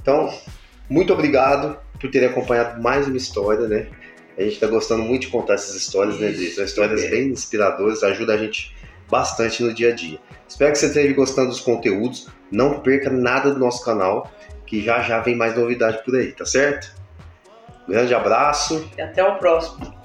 Então, 0.00 0.32
muito 0.88 1.12
obrigado 1.12 1.76
por 2.00 2.10
terem 2.10 2.28
acompanhado 2.28 2.80
mais 2.80 3.08
uma 3.08 3.16
história, 3.16 3.66
né? 3.66 3.88
A 4.36 4.42
gente 4.42 4.54
está 4.54 4.68
gostando 4.68 5.02
muito 5.02 5.22
de 5.22 5.28
contar 5.28 5.54
essas 5.54 5.74
histórias, 5.74 6.20
né, 6.20 6.30
Dri? 6.30 6.50
São 6.50 6.64
histórias 6.64 7.02
é. 7.02 7.10
bem 7.10 7.28
inspiradoras, 7.30 8.04
ajuda 8.04 8.34
a 8.34 8.36
gente 8.36 8.76
bastante 9.10 9.62
no 9.64 9.74
dia 9.74 9.90
a 9.90 9.94
dia. 9.94 10.20
Espero 10.48 10.70
que 10.70 10.78
você 10.78 10.86
esteja 10.86 11.12
gostando 11.14 11.48
dos 11.48 11.60
conteúdos. 11.60 12.28
Não 12.50 12.80
perca 12.80 13.10
nada 13.10 13.52
do 13.52 13.58
nosso 13.58 13.84
canal, 13.84 14.30
que 14.64 14.82
já 14.82 15.02
já 15.02 15.18
vem 15.18 15.34
mais 15.34 15.56
novidade 15.56 16.04
por 16.04 16.14
aí, 16.14 16.30
tá 16.32 16.44
certo? 16.46 16.94
Grande 17.88 18.14
abraço. 18.14 18.90
E 18.96 19.00
até 19.00 19.24
o 19.24 19.36
próximo. 19.36 19.97